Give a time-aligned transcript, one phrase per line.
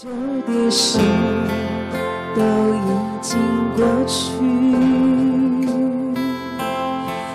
[0.00, 0.08] 旧
[0.46, 0.96] 的事
[2.36, 2.40] 都
[2.72, 2.86] 已
[3.20, 3.36] 经
[3.74, 4.30] 过去，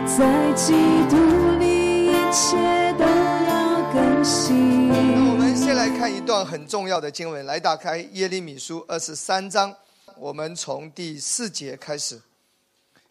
[0.08, 0.72] 在基
[1.10, 1.18] 督
[1.60, 2.56] 里一切
[2.94, 4.88] 都要更新。
[4.88, 4.96] 那
[5.30, 9.76] 我们先来看一段很重要的经文，来打开耶利米书二十三章，
[10.18, 12.22] 我们从第四节开始。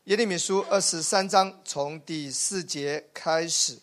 [0.04, 3.76] 耶利米书二十三章从第四节开始。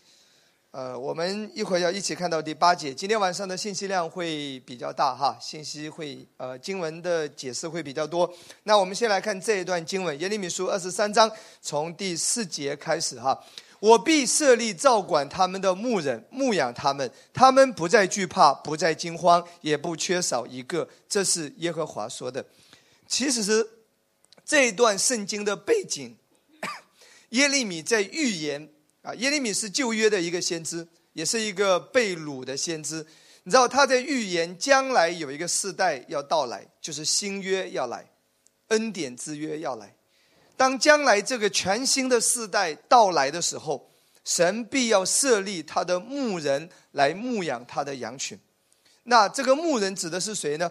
[0.72, 2.94] 呃，我们一会儿要一起看到第八节。
[2.94, 8.32] 今天晚上的信息量会比较大哈，信息会呃经文的解释会比较多。
[8.64, 13.44] 那我们先来看这一段经文，耶利米书二十三章从第四节开始哈。
[13.80, 20.88] 我必设立照管他们的牧人，牧养他们，他们不再惧怕，不再惊慌，也不缺少一个。
[21.08, 22.46] 这是耶和华说的。
[23.08, 23.68] 其实是
[24.46, 26.16] 这一段圣经的背景，
[27.30, 28.70] 耶利米在预言。
[29.02, 33.06] 啊，耶利米是旧约的一个先知，也是一个被掳的先知。
[33.44, 38.12] 你知道他在预言将来有一个世代要到来，就是新约要来，
[38.68, 39.96] 恩典之约要来。
[40.58, 43.90] 当将来这个全新的世代到来的时候，
[44.26, 48.38] 神必要设立他的牧人来牧养他的羊群。
[49.04, 50.70] 那这个牧人指的是谁呢？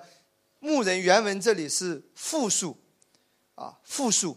[0.60, 2.76] 牧人原文这里是复数，
[3.54, 4.36] 啊，复数。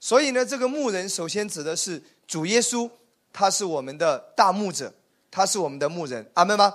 [0.00, 2.90] 所以呢，这个牧人首先指的是主耶稣。
[3.32, 4.92] 他是我们的大牧者，
[5.30, 6.72] 他是我们的牧人，阿门吗？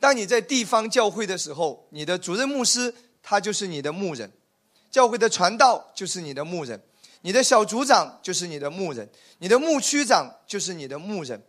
[0.00, 4.32] 当你在地方教会的时候，你的主任牧师他就是你的牧人，
[4.90, 6.82] 教会的传道就是你的牧人，
[7.20, 9.08] 你的小组长就是你的牧人，
[9.38, 11.40] 你的牧区长就是你的牧人。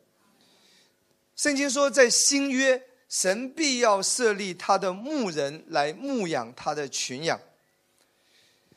[1.35, 7.39] 圣经说，在新约，神必要设立他的牧人来牧养他的群羊。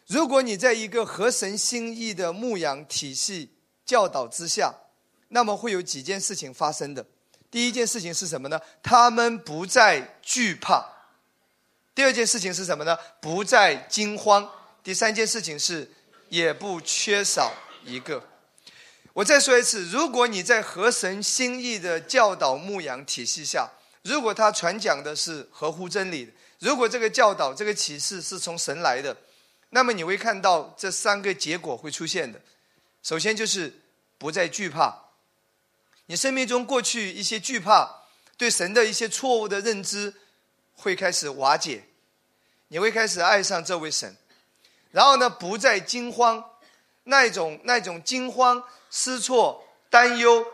[0.06, 3.50] 如果你在一个合神心意的牧养体系
[3.84, 4.74] 教导之下，
[5.28, 7.04] 那么会有几件事情发生的。
[7.50, 8.60] 第一件事情是什么呢？
[8.82, 10.84] 他们不再惧怕。
[11.94, 12.98] 第二件事情是什么呢？
[13.20, 14.46] 不再惊慌。
[14.82, 15.90] 第三件事情是
[16.28, 17.52] 也不缺少
[17.84, 18.22] 一个。
[19.14, 23.70] 我再说一次，如果你在合神心意的教导牧养体系下，
[24.02, 29.16] 如果他传讲的是合乎真理的，如果这个教导、这个启示是从神来的，
[29.70, 32.38] 那么你会看到这三个结果会出现的。
[33.02, 33.80] 首先就是
[34.18, 35.05] 不再惧怕。
[36.06, 38.04] 你生命中过去一些惧怕，
[38.36, 40.14] 对神的一些错误的认知，
[40.74, 41.84] 会开始瓦解，
[42.68, 44.16] 你会开始爱上这位神，
[44.90, 46.44] 然后呢，不再惊慌，
[47.04, 50.46] 那种那种惊慌失措、担忧、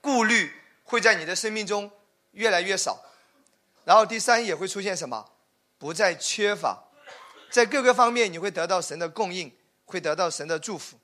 [0.00, 0.52] 顾虑，
[0.84, 1.90] 会在你的生命中
[2.32, 3.04] 越来越少，
[3.84, 5.30] 然后第三也会出现什么？
[5.78, 6.84] 不再缺乏，
[7.50, 9.52] 在各个方面你会得到神的供应，
[9.84, 10.98] 会得到神的祝福。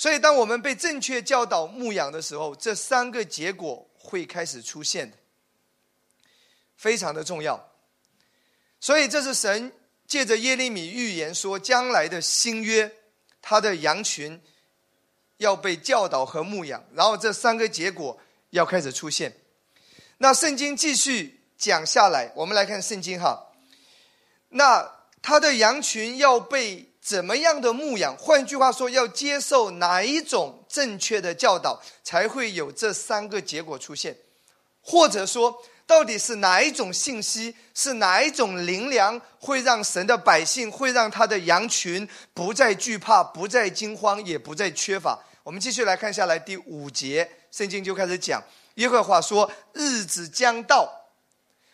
[0.00, 5.16] 所以，当我们被正确教导牧养的时候，这三个结果会开始出现的，
[6.76, 7.72] 非常的重要。
[8.78, 9.72] 所以，这是神
[10.06, 12.94] 借着耶利米预言说，将来的新约，
[13.42, 14.40] 他的羊群
[15.38, 18.16] 要被教导和牧养，然后这三个结果
[18.50, 19.36] 要开始出现。
[20.18, 23.48] 那圣经继续讲下来，我们来看圣经哈。
[24.50, 24.88] 那
[25.20, 26.84] 他的羊群要被。
[27.08, 28.14] 怎么样的牧养？
[28.18, 34.14] 换句话说，要接受哪一种正确的教导，才会有这三个结果出现？
[34.82, 45.18] 或者说，到底是哪一种信息，是哪一种灵粮，会让神的百姓，会让他的羊群不再惧怕，不再惊慌，也不再缺乏？
[45.42, 48.42] 我们继续来看下来第五节，圣经就开始讲：
[48.74, 50.86] 耶和华说，日子将到。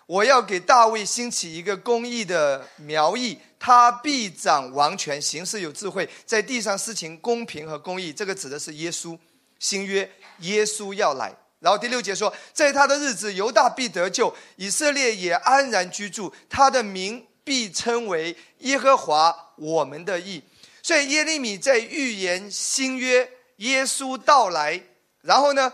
[0.07, 8.13] 我要给大卫兴起一个公义的苗裔，他必掌王权，行事有智慧，在地上施行公平和公义。
[8.13, 9.19] 这个指的是耶稣，
[9.59, 10.11] 新约
[10.41, 11.35] 耶稣要来。
[11.61, 20.43] 然后第六节说，在他的日子，犹大必得救，以色列也安然居住，他的名必称为耶和华我们的义。
[20.83, 23.27] 所以耶利米在预言新约
[23.57, 24.83] 耶稣到来，
[25.23, 25.73] 然后呢，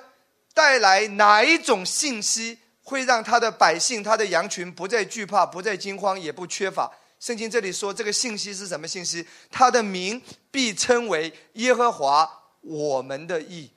[0.55, 2.60] 带来哪一种信息？
[2.91, 6.91] 会让他的百姓、他的羊群不再惧怕、不再惊慌、也不缺乏。
[7.21, 9.25] 圣经这里说，这个信息是什么信息？
[9.49, 10.21] 他的名
[10.51, 12.29] 必称为耶和华
[12.63, 13.71] 我们的义。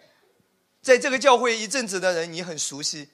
[0.82, 3.10] 在这个教会一阵子的人，你很熟悉。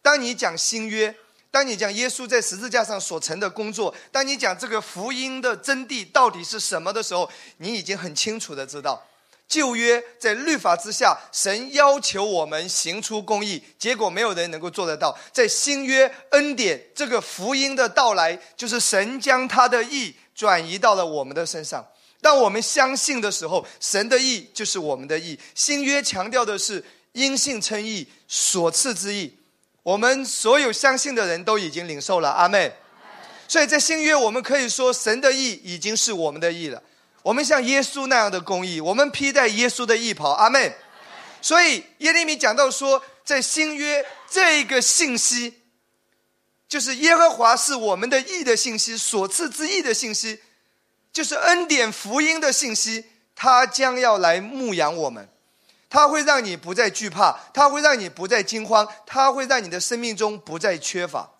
[0.00, 1.12] 当你讲新约，
[1.50, 9.04] 当你讲耶稣在十字架上所成的工作，当你讲这个福音的真谛到底是什么的时候，你已经很清楚的知道。
[9.52, 15.14] 旧约在律法之下，神要求我们行出公义，结果没有人能够做得到。
[15.30, 21.86] 在新约恩典这个福音的到来，就是神将他的义转移到了我们的身上。
[22.22, 25.38] 当我们相信的时候，神的义就是我们的义。
[25.54, 26.82] 新约强调的是
[27.12, 29.36] 因信称义，所赐之义。
[29.82, 32.72] 我们所有相信的人都已经领受了，阿妹。
[33.46, 36.82] 所以在新约，我们可以说神的义已经是我们的义了。
[37.22, 40.30] 我们像耶稣那样的公义，我们披戴耶稣的义袍。
[40.32, 40.74] 阿门。
[41.40, 45.62] 所以耶利米讲到说，在新约这个信息，
[46.68, 50.40] 就是耶和华是我们的义的信息，所赐之义的信息，
[51.12, 55.28] 就是恩典福音的信息，他将要来牧养我们。
[55.90, 61.30] 他会让你不再惧怕，他会让你不再惊慌，他会让你的生命中不再缺乏。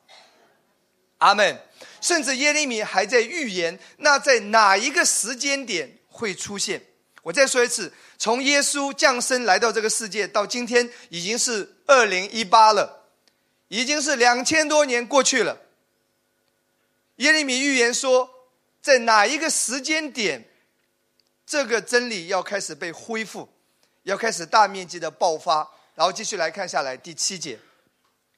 [1.19, 1.58] 阿门。
[2.02, 6.82] 甚至耶利米还在预言，那在哪一个时间点会出现？
[7.22, 13.06] 我再说一次，从耶稣降生来到这个世界到今天，已经是二零一八了，
[13.69, 15.56] 已经是两千多年过去了。
[17.16, 18.28] 耶利米预言说，
[18.82, 20.44] 在哪一个时间点，
[21.46, 23.49] 这个真理要开始被恢复，
[24.02, 25.70] 要开始大面积的爆发。
[25.94, 27.60] 然后继续来看下来，第七节，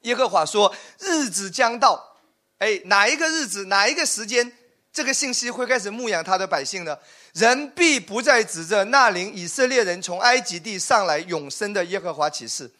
[0.01, 2.11] 耶和华说：“日子将到。”
[2.59, 4.49] 哎，哪一个日子，哪一个时间，
[4.93, 6.97] 这个信息会开始牧养他的百姓呢？
[7.33, 12.71] 人必不再指着那领以色列人从埃及地上来永生的耶和华起誓。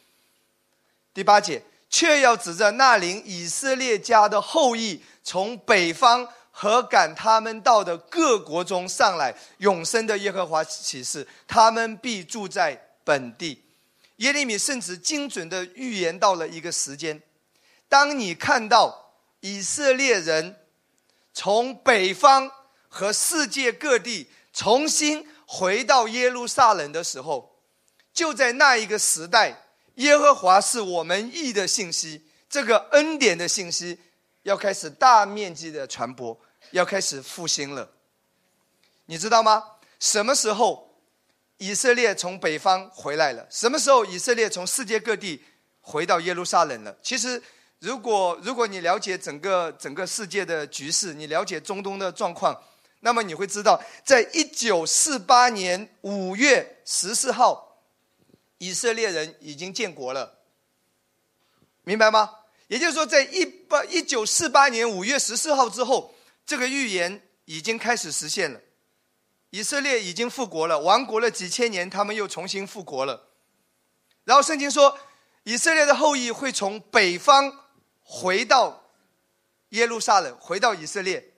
[1.14, 13.62] 第八节，却要指着那领以色列家的后裔从北方和赶他们到的各国中上来永生的耶和华起誓，他们必住在本地。
[14.18, 17.22] 耶利米甚至精准的预言到了一个时间，
[17.90, 19.05] 当你看到。
[19.46, 20.56] 以色列人
[21.32, 22.52] 从北方
[22.88, 27.62] 和世界各地重新回到耶路撒冷的时候，
[28.12, 29.62] 就在那一个时代，
[29.98, 34.00] 耶和华是我们义的信息，这个恩典的信息
[34.42, 36.36] 要开始大面积的传播，
[36.72, 37.92] 要开始复兴了。
[39.06, 39.64] 你知道吗？
[40.00, 40.98] 什么时候
[41.58, 43.46] 以色列从北方回来了？
[43.52, 45.46] 什么时候以色列从世界各地
[45.82, 46.98] 回到耶路撒冷了？
[47.04, 47.44] 其实。
[47.86, 52.60] 如果如果你了解整个整个世界的局势，你了解中东的状况，
[53.02, 57.84] 那么你会知道，在一九四八年五月十四号，
[58.58, 60.40] 以色列人已经建国了，
[61.84, 62.32] 明白吗？
[62.70, 68.60] 也就是说，在一八一九四八年五月十四号之后，这个预言已经开始实现了，
[69.52, 73.28] 以色列已经复国了，亡国了几千年，他们又重新复国了。
[74.24, 74.98] 然后圣经说，
[75.44, 77.62] 以色列的后裔会从北方。
[78.08, 78.84] 回到
[79.70, 81.34] 耶路撒冷，回到以色列，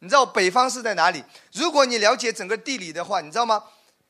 [0.00, 1.24] 你知道北方是在哪里？
[1.52, 3.64] 如果你了解整个地理的话，你知道吗？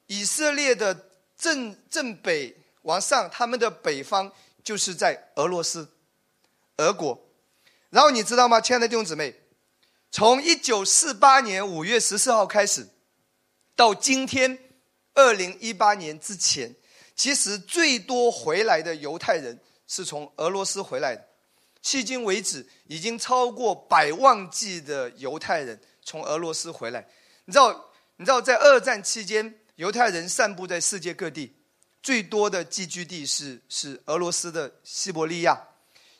[0.06, 1.08] 以色列的
[1.38, 4.30] 正正北往上，他们的北方
[4.62, 5.88] 就是在俄罗斯，
[6.78, 7.18] 俄国。
[7.90, 9.34] 然后你知道吗，亲爱的弟兄姊妹，
[10.10, 12.88] 从一九四八年五月十四号开始，
[13.76, 14.58] 到今天
[15.14, 16.74] 二零一八年之前，
[17.14, 21.28] 其实最多回来的犹太人是从俄罗斯回来的。
[21.84, 27.06] 迄今为止，已经超过百万计的犹太人从俄罗斯回来。
[27.44, 27.90] 你知道？
[28.16, 31.54] 你知道，在二战期间，犹太人散布在世界各地，
[32.02, 35.60] 最多的寄居地是是俄罗斯的西伯利亚。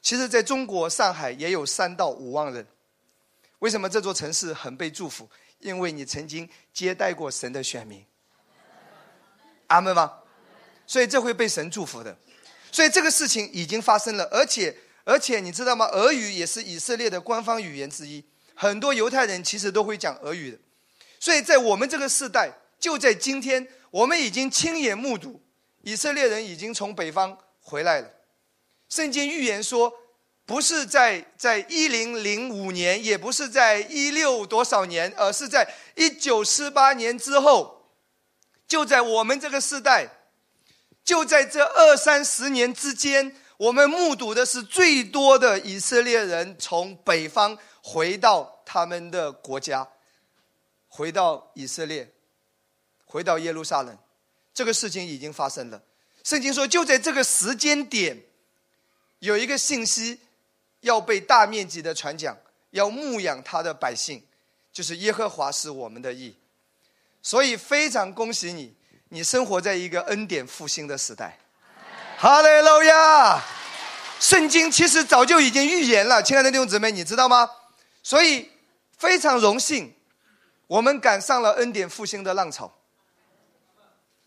[0.03, 2.67] 其实，在中国上海也有三到五万人。
[3.61, 5.31] 为什么这座城市很被祝福？
[5.61, 8.05] 因为你曾经接待过神的选民。
[9.69, 10.13] 阿门吗？
[10.87, 12.19] 所以这会被神祝福的。
[12.71, 14.77] 所以这个事情已经发生了，而且。
[15.05, 15.87] 而且你知道吗？
[15.89, 18.25] 俄语也是以色列的官方语言之一，
[18.55, 20.59] 很多犹太人其实都会讲俄语的。
[21.21, 25.43] 所以在我们这个时代，就在今天，我们已经亲眼目睹
[25.83, 28.09] 以色列人已经从北方回来了。
[28.89, 29.93] 圣经预言说，
[30.47, 37.91] 不是在在一零零五年，也不是在一六多少年，而是在一九四八年之后，
[38.67, 40.09] 就在我们这个时代，
[41.05, 43.37] 就在这二三十年之间。
[43.57, 49.87] 我们目睹的是最多的以色列人从北方回到他们的国家，
[50.89, 52.13] 回到以色列，
[53.05, 53.97] 回到耶路撒冷，
[54.53, 55.83] 这个事情已经发生了。
[56.25, 58.21] 圣经说，就在这个时间点，
[59.21, 60.19] 有一个信息
[60.81, 62.37] 要被大面积的传讲，
[62.71, 64.23] 要牧养他的百姓，
[64.73, 66.35] 就是耶和华是我们的义。
[67.23, 68.75] 所以非常恭喜你，
[69.11, 71.39] 你生活在一个恩典复兴的时代。
[72.17, 73.43] 哈利路亚！
[74.21, 77.51] 圣经其实早就已经预言了，亲爱的弟兄姊妹，你知道吗？
[78.03, 78.51] 所以
[78.97, 79.95] 非常荣幸，
[80.67, 82.73] 我们赶上了恩典复兴的浪潮。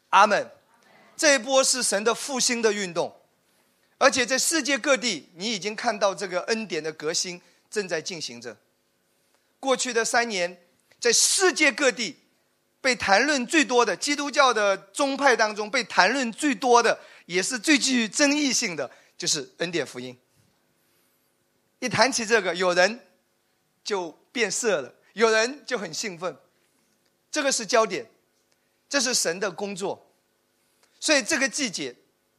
[0.09, 0.51] 阿门！
[1.15, 3.15] 这一波是神的复兴的运动，
[3.97, 7.41] 而且在世界各地，你已经看到这个恩典的革新
[7.71, 8.55] 正在进行着。
[9.59, 10.61] 过去的三年，
[10.99, 12.19] 在世界各地
[12.79, 16.99] 被谈论最多的基督教的宗派当中，被谈论最多的。
[17.27, 20.17] 也是最具争议性的，就是恩典福音。
[21.79, 22.99] 一谈起这个，有人
[23.83, 26.35] 就变色了，有人就很兴奋。
[27.29, 28.09] 这个是焦点，
[28.89, 30.11] 这是神的工作，
[30.99, 31.95] 所以这个季节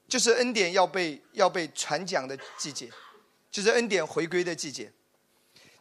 [0.09, 2.91] 就是恩典要被要被传讲的季节，
[3.51, 4.91] 就是恩典回归的季节。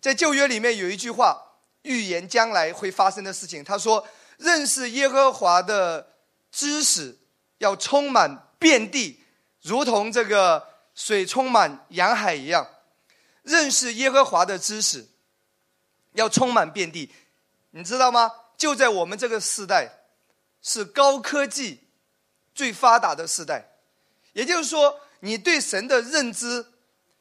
[0.02, 1.42] 在旧约里面有一句话
[1.84, 4.06] 预言将来会发生的事情，他说
[4.38, 6.16] ：“认识耶和华的
[6.52, 7.18] 知识
[7.58, 9.20] 要充满遍地，
[9.62, 12.68] 如同这个水充满洋海一样。
[13.44, 15.08] 认识耶和华的知识
[16.14, 17.12] 要充满遍地，
[17.72, 18.32] 你知道吗？
[18.58, 19.90] 就在我们这个时代，
[20.62, 21.80] 是高科技
[22.54, 23.70] 最发达的时代。
[24.34, 26.66] 也就是说，你对神的认知，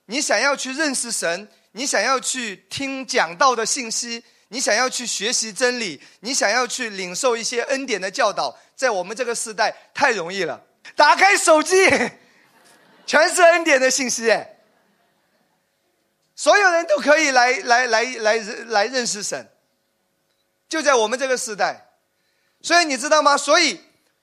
[0.07, 10.59] 你想要去认识神。”你想要去听讲道的信息，你想要去学习真理，你想要去领受一些恩典的教导，在我们这个时代太容易了。
[10.95, 11.75] 打开手机，
[13.07, 14.59] 全是恩典的信息，哎，
[16.35, 19.51] 所有人都可以来来来来来认识神。
[20.69, 21.89] 就在我们这个时代，
[22.61, 23.37] 所以你知道吗？
[23.37, 23.81] 所以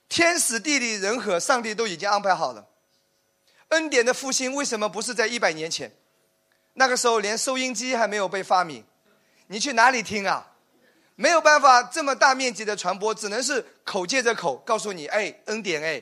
[0.09, 2.67] 天时地利人和，上帝都已经安排好了。
[3.69, 5.91] 恩典的复兴为什么不是在一百年前？
[6.73, 8.83] 那个时候连收音机还没有被发明，
[9.47, 10.51] 你去哪里听啊？
[11.15, 16.01] 没有办法这么大面积的传播，只能是口接着口告诉你：哎，恩典哎，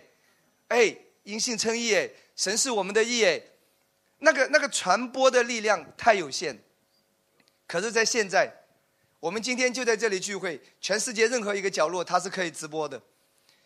[0.72, 3.42] 哎，因信称义哎，神是我们的义哎。
[4.20, 6.58] 那个那个传播的力量太有限。
[7.68, 8.51] 可是，在现在，
[9.20, 13.01] 我们今天就在这里聚会，全世界任何一个角落它是可以直播的。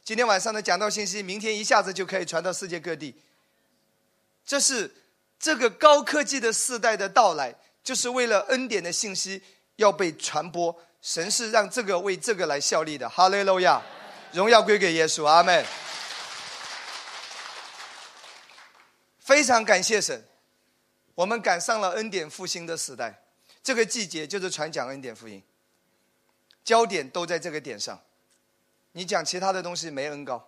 [0.04, 3.16] 今天晚上的讲道信息，明天一下子就可以传到世界各地。
[4.46, 4.94] 这是。
[5.38, 9.44] 这个高科技的时代的到来，就是为了恩典的信息
[9.76, 10.74] 要被传播。
[11.02, 13.08] 神是让这个为这个来效力的。
[13.08, 13.82] 哈利路亚，
[14.32, 15.64] 荣耀归给耶稣，阿门。
[19.26, 20.24] 非常感谢神，
[21.16, 23.24] 我们赶上了恩典复兴的时代。
[23.64, 25.42] 这个季节就是传讲恩典福音，
[26.64, 28.00] 焦点都在这个点上。
[28.92, 30.48] 你讲其他的东西没恩高。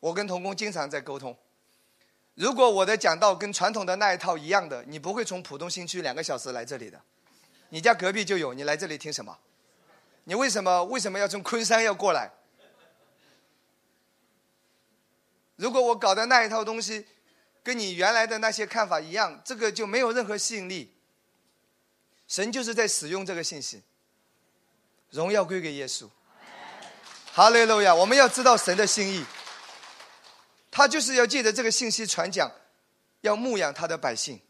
[0.00, 1.34] 我跟童工经常在沟通。
[2.34, 7.00] 如果我的讲道跟传统的那一套一样的，你不会从浦东新区两个小时来这里的，
[7.70, 9.38] 你家隔壁就有，你来这里听什么？
[10.24, 12.30] 你为什么为什么要从昆山要过来？
[15.56, 17.06] 如果我搞的那一套东西，
[17.62, 20.94] 跟你原来的那些看法一样，这个就没有任何吸引力。
[22.26, 23.82] 神就是在使用这个信息，
[25.10, 26.08] 荣耀归给耶稣。
[27.32, 27.94] 哈利路亚！
[27.94, 29.24] 我们要知道神的心意。
[30.70, 32.50] 他就是要借着这个信息传讲，
[33.22, 34.40] 要牧养他的百姓，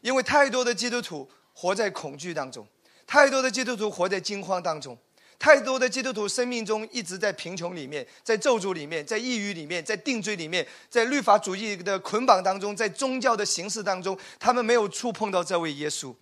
[0.00, 2.66] 因为太多的基督徒活在恐惧当中，
[3.06, 4.96] 太多的基督徒活在惊慌当中，
[5.38, 16.14] 太多的基督徒生命中一直在贫穷里面，在咒诅里面，在抑郁里面，在定罪里面，在律法主义的捆绑当中，在宗教的形式当中，他们没有触碰到这位耶稣。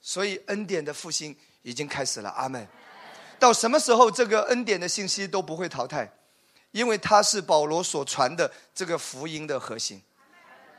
[0.00, 2.66] 所以恩典的复兴已经开始了，阿门。
[3.38, 6.12] 到什么时候，这个恩典的信息都不会淘汰。
[6.72, 10.02] 因为他是保罗所传的这个福音的核心，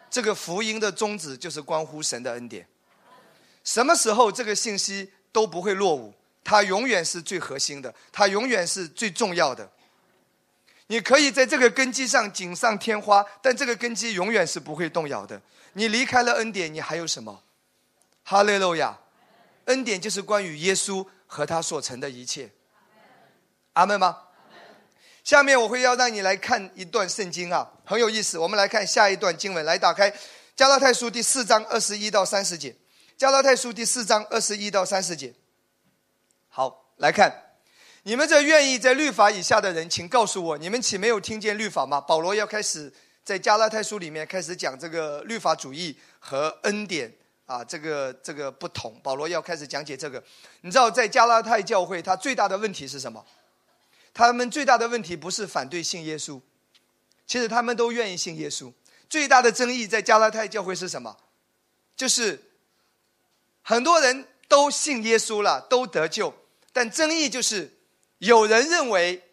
[0.08, 2.66] 这个福音的宗旨就是关乎神的恩典。
[3.64, 6.14] 什么时候这个信息都不会落伍，
[6.50, 9.70] 它永远是最核心的，它永远是最重要的。
[10.88, 15.40] 你可以在这个根基上锦上添花，但这个根基永远是不会动摇的。
[15.74, 17.44] 你离开了恩典，你还有什么？
[18.24, 18.98] 哈利路亚！
[19.66, 22.50] 恩典就是关于耶稣和他所成的一切。
[23.74, 24.18] 阿门吗？
[25.24, 28.40] 下面我会要让你来看一段圣经啊，很有意思。
[28.40, 30.12] 我们来看下一段经文，来打开
[30.56, 32.76] 加拉太书第四章二十一到三十节。
[33.16, 35.32] 加拉太书第四章二十一到三十节。
[36.50, 37.32] 好，来看，
[38.04, 42.02] 你们这愿意在律法以下的人，请告诉我，你们岂没有听见律法吗？
[42.02, 42.92] 保罗要开始
[43.24, 47.14] 在加拉太书里面开始讲这个律法主义和恩典
[47.46, 49.00] 啊，这个这个不同。
[49.04, 50.22] 保罗要开始讲解这个。
[50.62, 53.24] 你知道，在加拉太教会，他最大的问题是什么？
[54.12, 56.42] 他们最大的问题不是反对信耶稣，
[57.28, 58.74] 其实他们都愿意信耶稣。
[59.08, 61.16] 最大的争议在加拉太教会是什么？
[61.96, 62.44] 就是
[63.62, 66.34] 很多人都信耶稣了，都得救，
[66.74, 67.78] 但争议就是
[68.18, 69.24] 有人认为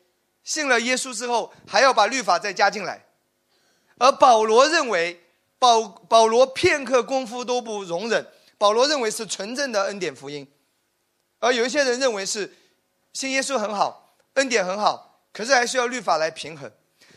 [0.44, 3.06] 信了耶稣之后还要把律法再加进来，
[3.98, 5.24] 而保罗认为
[5.58, 8.24] 保保罗片刻功夫都不容忍，
[8.58, 10.46] 保罗认为是纯正的恩典福音，
[11.40, 12.54] 而有一些人认为是
[13.12, 14.04] 信耶稣很好。
[14.34, 16.70] 恩典很好，可是还需要律法来平衡，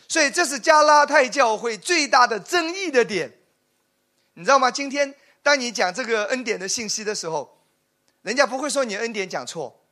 [0.08, 3.30] 所以这是加拉太教会最大的争议的点，
[4.32, 4.70] 你知道吗？
[4.70, 7.59] 今天当你讲这个恩典的信息的时候，
[8.22, 9.82] 人家不会说你恩典讲错，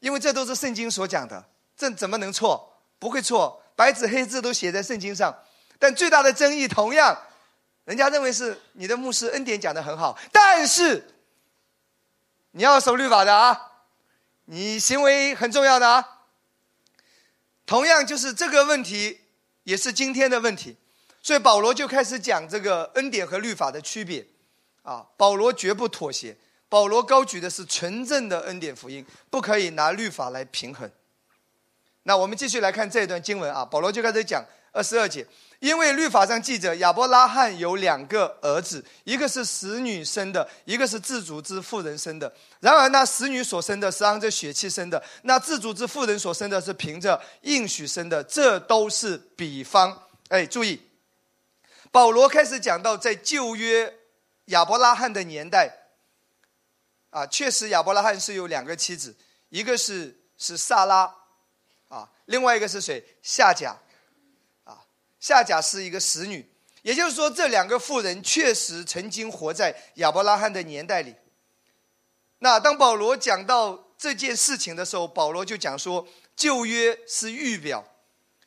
[0.00, 2.80] 因为这都是圣经所讲的，这怎么能错？
[2.98, 5.34] 不会错，白纸黑字都写在圣经上。
[5.78, 7.16] 但最大的争议，同样，
[7.84, 11.14] 人家认为是你的牧师恩典讲的很好，但是
[12.52, 13.84] 你要守律法的啊，
[14.46, 16.22] 你行为很重要的啊。
[17.66, 19.20] 同样，就是这个问题
[19.64, 20.76] 也是今天的问题，
[21.20, 24.26] 所以保罗就开始讲这个恩典和律法的区别。
[24.82, 26.36] 啊，保罗绝不妥协，
[26.68, 30.90] 保罗高举的是纯正的恩典福音，不可以拿律法来平衡。
[32.02, 35.26] 那我们继续来看这一段经文啊，保罗就开始讲二十二节。
[35.58, 42.30] 因为律法上记着亚伯拉罕有两个儿子，一个是使女生的，一个是自主之妇人生的。
[42.60, 48.22] 然而那使女所生的是按着血气生的，那自主之妇人所生的是凭着应许生的。
[48.24, 50.02] 这都是比方。
[50.28, 50.78] 哎，注意，
[51.90, 53.94] 保罗开始讲到在旧约
[54.46, 55.72] 亚伯拉罕的年代，
[57.16, 59.16] 啊，确实亚伯拉罕是有两个妻子，
[59.48, 61.10] 一个是是萨拉，
[61.88, 63.02] 啊，另外一个是谁？
[63.22, 63.74] 夏甲。
[64.64, 64.84] 啊
[65.18, 66.46] 夏甲是一个使女，
[66.82, 71.14] 也就是说，这两个妇人确实曾经活在亚伯拉罕的年代里。
[72.40, 76.06] 那当保罗讲到这件事情的时候，保罗就讲说，
[76.36, 77.82] 旧约是预表，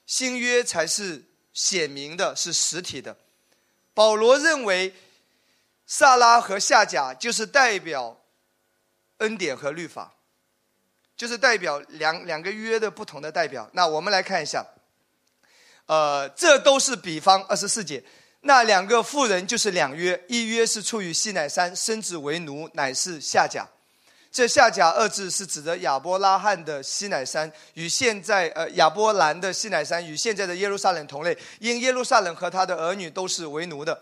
[0.05, 3.17] 新约才是显明的，是实体的。
[3.95, 4.93] 保罗认为，
[5.87, 8.18] 萨拉和夏甲就是代表
[9.19, 10.13] 恩典和律法，
[11.15, 13.69] 就是代表两两个约的不同的代表。
[13.73, 14.65] 那我们来看一下。
[15.85, 17.43] 呃，这都是比方。
[17.45, 18.03] 二十四节，
[18.41, 23.65] 那两个妇人就是两约，一约是出于西乃山，生子为奴，乃是夏甲。
[24.31, 33.99] 这夏甲二字是指的亚伯拉罕的西乃山，与现在呃亚波兰的西乃山与现在的耶路撒冷同类，因耶路撒冷和他的儿女都是为奴的。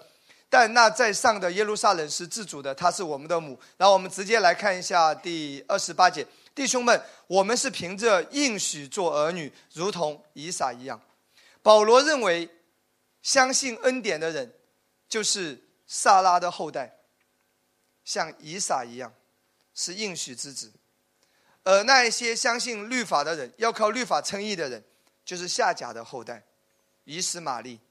[0.50, 3.60] 但那在上的耶路撒冷是自主的，他是我们的母。
[3.76, 6.26] 然后我们直接来看一下第二十八节，
[6.56, 11.02] 弟兄们，我们是凭着应许做儿女，如同以撒一样。
[11.62, 12.50] 保罗认为，
[13.22, 14.54] 相信恩典的人，
[15.10, 16.98] 就是萨拉的后代，
[18.06, 19.14] 像以撒一样，
[19.76, 20.70] 是应许之子；
[21.64, 24.82] 而那一些相信律法的人，要靠律法称义的人，
[25.26, 26.42] 就是夏甲的后代，
[27.04, 27.82] 以实玛利。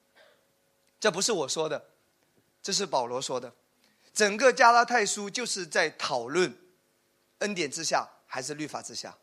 [0.99, 1.85] 这不是我说的，
[2.67, 3.53] 这是保罗说的。
[4.13, 6.53] 整个加拉太书就是在讨论
[7.39, 9.17] 恩典之下还是律法之下，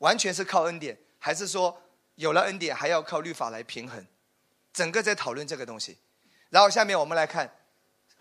[0.00, 1.82] 完全是靠恩典，还是说？
[2.16, 4.06] 有了恩典，还要靠律法来平衡，
[4.74, 5.96] 整个在讨论这个东西。
[6.50, 7.50] 然后下面我们来看，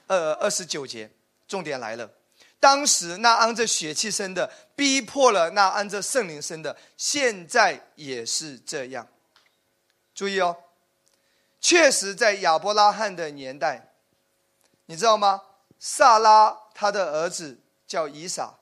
[0.07, 1.11] 二二十九节，
[1.45, 2.09] 重点来了。
[2.57, 9.05] 当时那按着血气生的，逼迫了那按着圣灵生的，现在也是这样。
[10.15, 10.55] 注意哦，
[11.59, 13.86] 确实在亚伯拉罕的年代，
[14.87, 15.43] 你知道吗？
[15.79, 18.55] 萨拉他的儿子叫以撒，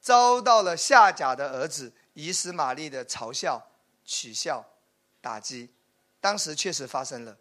[0.00, 3.60] 遭到了夏甲的儿子以实玛利的嘲笑。
[4.06, 4.62] 取笑、
[5.22, 5.70] 打击，
[6.20, 7.38] 当时确实发生了。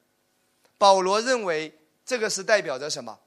[0.77, 3.19] 保罗认为这个是代表着什么？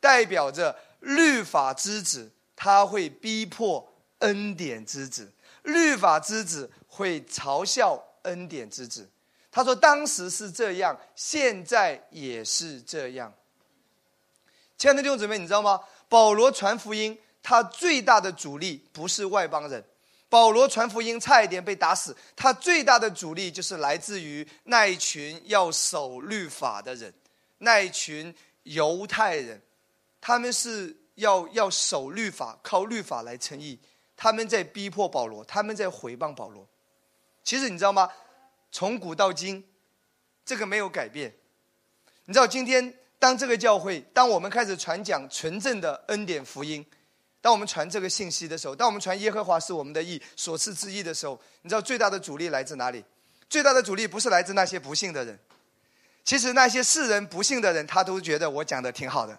[0.00, 5.30] 代表着律法之子他会逼迫恩典之子，
[5.64, 9.06] 律法之子会嘲笑恩典之子。
[9.50, 13.30] 他说当时是这样，现在也是这样。
[14.82, 15.80] 亲爱的弟兄姊妹，你知道吗？
[16.08, 19.84] 保罗传福音，他最大的阻力不是外邦人。
[20.28, 27.14] 保罗传福音差一点被打死，他最大的阻力就是来自于那一群要守律法的人，
[27.58, 29.62] 那一群犹太人，
[30.20, 33.78] 他们是要要守律法，靠律法来称义，
[34.16, 36.66] 他们在逼迫保罗，他们在毁谤保罗。
[37.44, 38.10] 其实你知道吗？
[38.72, 39.64] 从古到今，
[40.44, 41.32] 这个没有改变。
[42.24, 42.92] 你知道今天
[43.22, 46.84] 当这个教会，当我们开始传讲纯正的恩典福音。
[47.40, 53.04] 当我们传这个信息的时候，当我们传耶和华是我们的义所赐之义的时候，你知道最大的阻力来自哪里？
[53.48, 55.38] 最大的阻力不是来自那些不幸的人，
[56.24, 59.38] 其实那些世人不幸的人，他都觉得我讲的挺好的，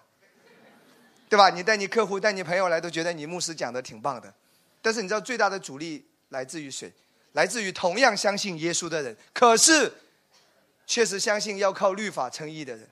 [1.28, 1.50] 对吧？
[1.50, 4.32] 你带你客户、带你朋友来，都觉得你牧师讲的挺棒的。
[4.80, 6.90] 但是你知道最大的阻力来自于谁？
[7.32, 9.92] 来自于同样相信耶稣的人，可是
[10.86, 12.88] 确实相信要靠律法称义的人。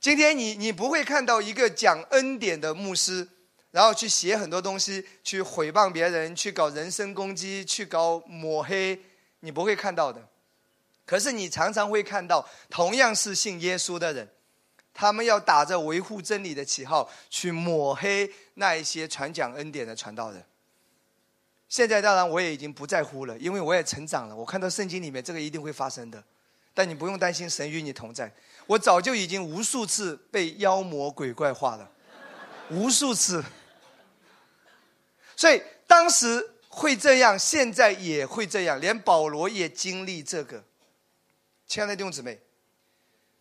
[0.00, 3.28] 今天你你不会看到一个讲恩典的牧师。
[3.70, 8.98] 然后去写很多东西，去毁谤别人，去搞人身攻击，去搞抹黑，
[9.40, 10.26] 你不会看到的。
[11.04, 14.26] 可是你常常会看到，同样是信耶稣的人，
[14.94, 20.42] 他们要打着维护真理的旗号，去抹黑那一些传讲恩典的传道人。
[21.68, 24.34] 现在当然我也已经不在乎了，因为我也成长了。
[24.34, 26.24] 我看到圣经里面这个一定会发生的，
[26.72, 28.32] 但你不用担心，神与你同在。
[28.68, 31.90] 我早就已经无数次被妖魔鬼怪化了，
[32.68, 33.42] 无数次。
[35.34, 40.62] 所以当时会这样，现在也会这样，连保罗也经历这个。
[41.66, 42.38] 亲爱的弟兄姊妹，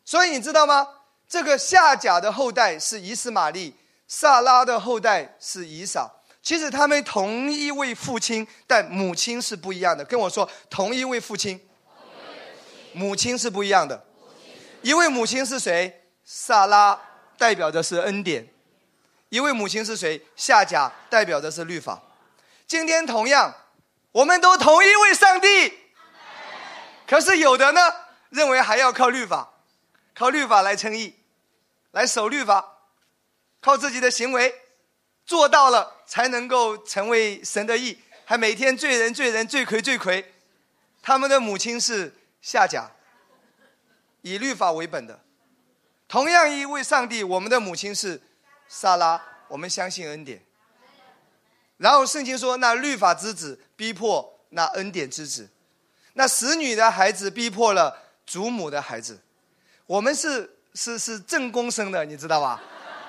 [0.05, 0.87] 所以你知道吗？
[1.27, 3.75] 这个夏甲的后代是以斯玛利，
[4.07, 6.09] 萨拉的后代是以撒。
[6.41, 10.05] 其实他们同一位父亲，但母亲是不一样的。
[10.05, 11.59] 跟我说，同一位父亲，
[12.93, 14.05] 母亲是不一样的。
[14.81, 16.03] 一位母亲是谁？
[16.23, 16.99] 萨拉
[17.37, 18.47] 代表的是恩典。
[19.29, 20.25] 一位母亲是谁？
[20.35, 22.01] 夏甲代表的是律法。
[22.65, 23.53] 今天同样，
[24.11, 25.73] 我们都同一位上帝。
[27.05, 27.81] 可是有的呢，
[28.29, 29.53] 认为还要靠律法，
[30.13, 31.15] 靠律法来称义，
[31.91, 32.79] 来守律法，
[33.61, 34.53] 靠自己的行为
[35.25, 35.95] 做到了。
[36.07, 40.33] 才能够成为神的义，还每天罪人罪人罪魁罪魁。
[41.01, 42.89] 他们的母亲是夏甲，
[44.21, 45.19] 以律法为本的。
[46.07, 48.21] 同样一位上帝，我们的母亲是
[48.67, 50.41] 萨拉，我们相信恩典。
[51.77, 55.49] 然后圣经说，那律法之子逼迫那恩典之子，
[56.13, 59.19] 那使女的孩子逼迫了祖母的孩子。
[59.85, 62.61] 我们是是是正宫生的，你知道吧？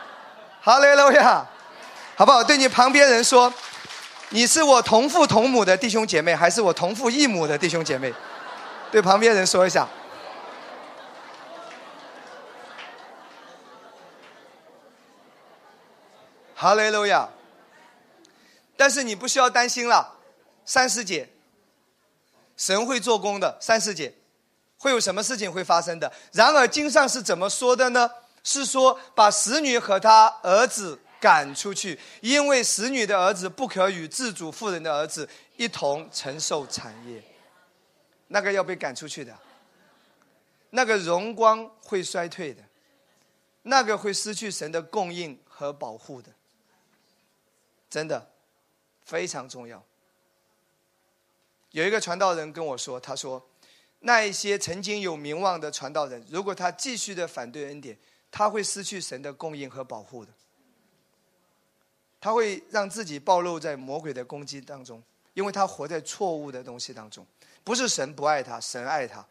[0.61, 1.47] 哈利路亚。
[2.17, 2.43] 好不好？
[2.43, 3.55] 对你旁边人说，
[4.31, 8.13] 你是我同父同母的弟兄姐妹，还是我同父异母的弟兄姐妹？
[8.91, 9.89] 对旁边人说一下。
[16.61, 17.29] 哈利路亚。
[18.77, 20.19] 但是你不需要担心了，
[20.65, 21.29] 三师姐，
[22.57, 23.57] 神会做工的。
[23.61, 24.13] 三师姐，
[24.77, 26.13] 会有什么事情会发生的？
[26.33, 28.11] 然而经上是怎么说的呢？
[28.43, 30.99] 是说把使女和她儿子。
[31.21, 37.21] 赶出去，因为使女的儿子不可与自主妇人的儿子一同承受产业。
[38.29, 39.37] 那个要被赶出去的，
[40.71, 42.63] 那个荣光会衰退的，
[43.63, 46.31] 那个会失去神的供应和保护的，
[47.91, 48.31] 真的
[49.05, 49.85] 非常重要。
[51.71, 53.47] 有一个传道人跟我说，他说，
[54.01, 57.99] 那一些曾经有名望的传道人，如果他继续的反对恩典，
[58.31, 60.33] 他会失去神的供应和保护的。
[62.21, 65.03] 他会让自己暴露在魔鬼的攻击当中，
[65.35, 67.27] 因为他活在错误的东西当中。
[67.63, 69.25] 不是神不爱他，神爱他。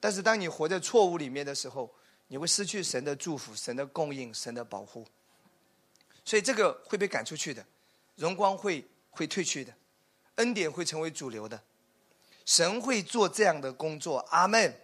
[0.00, 1.92] 但是当你活在错误里面的时候，
[2.28, 5.06] 你会失去神的祝福、神的供应、神的保护。
[6.24, 7.64] 所以这个会被赶出去的，
[8.16, 9.72] 荣光会会退去的，
[10.36, 11.60] 恩典会成为主流的。
[12.44, 14.74] 神会做这样的工作，阿门。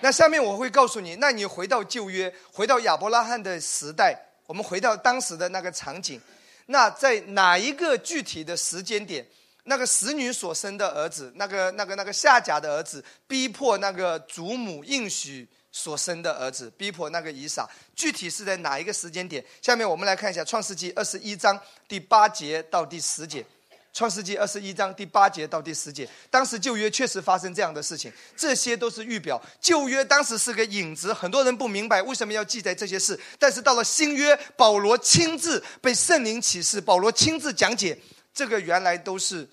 [0.00, 6.20] 那下面我会告诉你，那你回到旧约，回到亚伯拉罕的时代，我们回到当时的那个场景。
[6.66, 9.26] 那在哪一个具体的时间点，
[9.64, 19.44] 那个使女所生的儿子，那个那个那个夏甲的儿子，逼迫那个祖母应许所生的儿子，逼迫那个以撒，具体是在哪一个时间点？
[19.60, 23.44] 下面我们来看一下《创世纪》二十一章第八节到第十节。
[23.90, 29.42] 创世纪二十一章第八节到第十节，当时旧约确实发生这样的事情，这些都是预表。
[29.60, 33.18] 旧约当时是个影子，很多人不明白为什么要记载这些事。
[33.40, 37.98] 但是到了新约，保罗亲自被圣灵启示，保罗亲自讲解，
[38.32, 39.48] 这个原来都是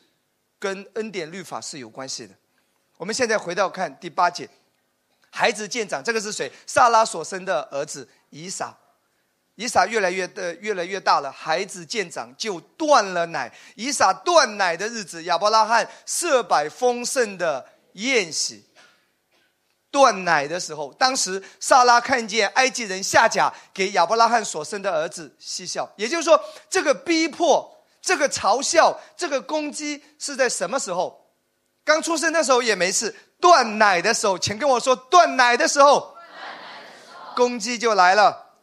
[0.59, 2.35] 跟恩典律法是有关系的。
[2.97, 4.47] 我们现在回到看第八节，
[5.35, 6.49] 孩子渐长，这个是谁？
[6.65, 8.73] 萨拉所生的儿子以撒。
[9.55, 13.53] 以撒越来越的越来越大了，孩子渐长就断了奶。
[13.75, 18.65] 以撒断奶的日子，亚伯拉罕设摆丰盛的宴席。
[19.91, 26.37] 断奶的时候，当时萨拉看见埃及人夏甲给亚伯拉罕所生的儿子嬉笑，也就是说，
[26.69, 31.21] 这个逼迫、这个嘲笑、这个攻击是在什么时候？
[31.85, 33.15] 刚出生的时候也没事，
[33.45, 36.15] 断奶的时候，请跟我说，断奶的时候，
[37.35, 38.55] 攻击就来了。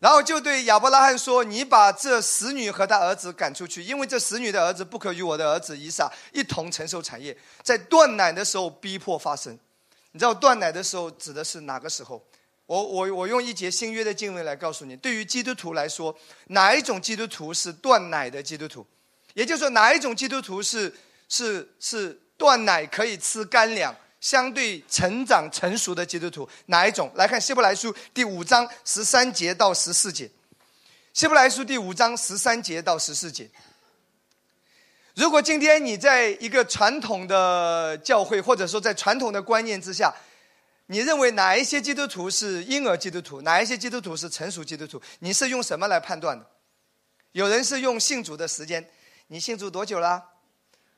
[0.00, 7.36] 然后就对亚伯拉罕说：“你把这使女和他儿子赶出去，因为这使女的儿子不可与我的儿子以撒一同承受产业。
[7.62, 9.56] 在断奶的时候逼迫发生，
[10.10, 12.20] 你知道断奶的时候指的是哪个时候？
[12.66, 16.12] 我我我用一节新约的经文来告诉你：对于基督徒来说，
[16.48, 18.84] 哪一种基督徒是断奶的基督徒？
[19.34, 20.92] 也就是说，哪一种基督徒是
[21.28, 27.10] 是是断奶可以吃干粮？”相对成长成熟的基督徒哪一种？
[27.16, 30.30] 来看希伯来书第五章十三节到十四节。
[31.12, 33.50] 希伯来书第五章十三节到十四节。
[35.14, 40.14] 如果今天你在一个传统的教会，或者说在传统的观念之下，
[40.86, 45.02] 你认为哪一些基督徒是婴儿基督徒，哪一些基督徒是成熟基督徒？
[45.18, 46.46] 你是用什么来判断的？
[47.32, 48.88] 有人是用信主的时间，
[49.26, 50.22] 你信主多久了？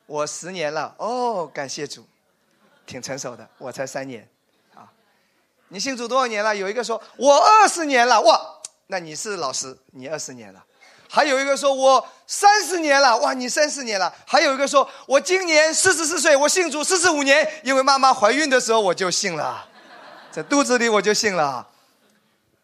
[0.05, 0.95] 我十年了。
[0.97, 2.05] 哦，感谢主。
[2.85, 4.29] 挺成熟的，我才三年，
[4.75, 4.87] 啊，
[5.69, 6.55] 你信主多少年了？
[6.55, 10.63] 有一个说，我二十年了，哇，那你是老师，你二十年了。
[11.09, 14.13] 还有一个说，我三十年了，哇，你三十年了。
[14.27, 19.67] 还有一个说，我今年四十四岁，我信主四十五年，因为妈妈怀孕的时候我就信了，
[20.31, 21.67] 在肚子里我就信了。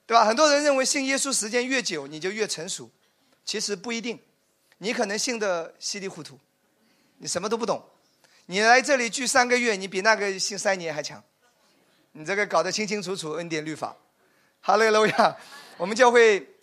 [0.05, 0.25] 对吧？
[0.25, 2.89] 很多人认为信耶稣时间越久，你就越成熟，
[3.43, 4.19] 其实不一定。
[4.77, 6.37] 你可能信的稀里糊涂，
[7.21, 7.79] 你什么都不懂。
[8.47, 11.23] 你来这里聚三个月，你比那个信三年还强。
[12.13, 13.95] 你这个搞得清清楚楚，恩典律法。
[14.59, 15.37] 哈喽喽呀，
[15.77, 16.55] 我们教会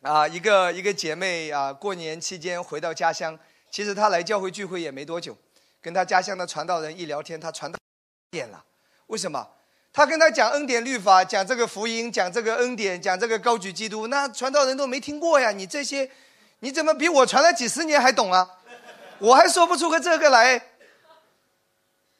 [0.00, 3.38] 啊，一个一个姐妹啊，过年期间回到家乡，
[3.70, 5.36] 其实她来教会聚会也没多久，
[5.82, 7.78] 跟她家乡的传道人一聊天，她传到
[8.30, 8.64] 点了。
[9.08, 9.46] 为什么？
[9.92, 15.52] 她跟他讲恩典律法，讲这个福音，讲这个恩典，讲这个高举基督，那传道人都没听过呀！
[15.52, 16.10] 你这些，
[16.60, 18.48] 你怎么比我传了几十年还懂啊？
[19.20, 20.66] 我还说不出个这个来。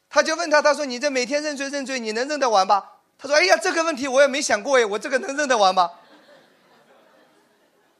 [0.09, 5.89] 他就问他，他说：“你这每天认罪认罪，你能认得完吧？”他说：“哎呀，这个问题我也没想过哎，我这个能认得完吗？”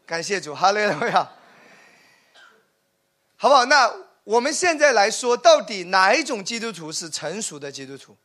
[0.05, 1.31] 感谢主，哈利路亚，
[3.37, 3.63] 好不好？
[3.63, 3.89] 那
[4.25, 8.17] 我们现在来说，到底哪一种基督徒是成熟的基督徒？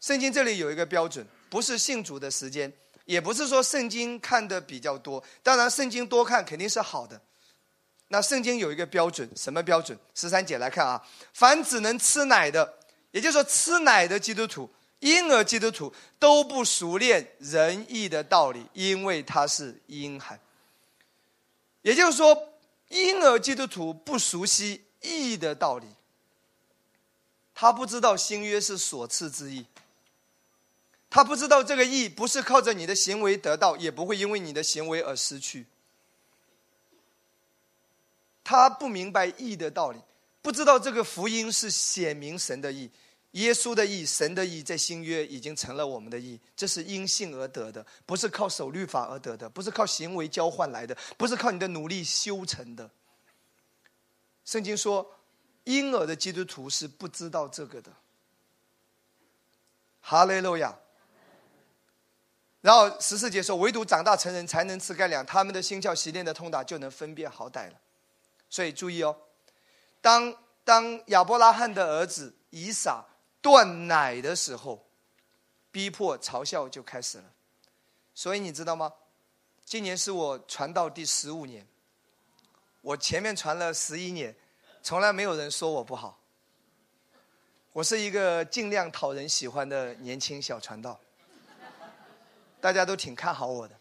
[0.00, 2.72] 圣经这里有一个标准，不是信主的时间，
[3.04, 5.22] 也不是说圣经看的比较多。
[5.44, 7.20] 当然，圣经多看肯定是好的。
[8.08, 9.98] 那圣经有一个标准，什么标准？
[10.14, 12.78] 十三节来看啊，凡只能吃奶的，
[13.10, 20.40] 也就是说吃奶的基督徒，婴儿基督徒都不熟练仁义的道理，因为他是婴孩。
[21.82, 22.54] 也就是说，
[22.88, 25.86] 婴儿基督徒不熟悉义的道理，
[27.54, 29.66] 他不知道新约是所赐之义。
[31.10, 35.66] 他不知道这个义不是靠着你的行为得到，也不会因为你的行为而失去。
[38.48, 40.00] 他不明白义的道理，
[40.40, 42.90] 不知道这个福音是显明神的义，
[43.32, 52.90] 耶稣的义，神的义，在新约已经成了我们的义，这是因信而得的，不是靠守律法而得的，不是靠行为交换来的，不是靠你的努力修成的。
[54.46, 55.06] 圣经说，
[55.64, 57.92] 婴儿的基督徒是不知道这个的。
[60.00, 60.74] 哈利路亚。
[62.62, 67.74] 然后十四节说，唯独长大成人才能吃干粮，他们的心窍习练的通达，就能分辨好歹了。
[68.50, 69.16] 所以注意哦，
[70.00, 70.34] 当
[70.64, 73.04] 当亚伯拉罕的儿子以撒
[73.40, 74.88] 断奶的时候，
[75.70, 77.24] 逼迫嘲笑就开始了。
[78.14, 78.92] 所以你知道吗？
[79.64, 81.66] 今年是我传道第十五年，
[82.80, 84.34] 我前面传了十一年，
[84.82, 86.18] 从来没有人说我不好。
[87.72, 90.98] 我是一个尽量讨人喜欢的年轻小传道。
[92.60, 93.78] 大家都挺看好我的，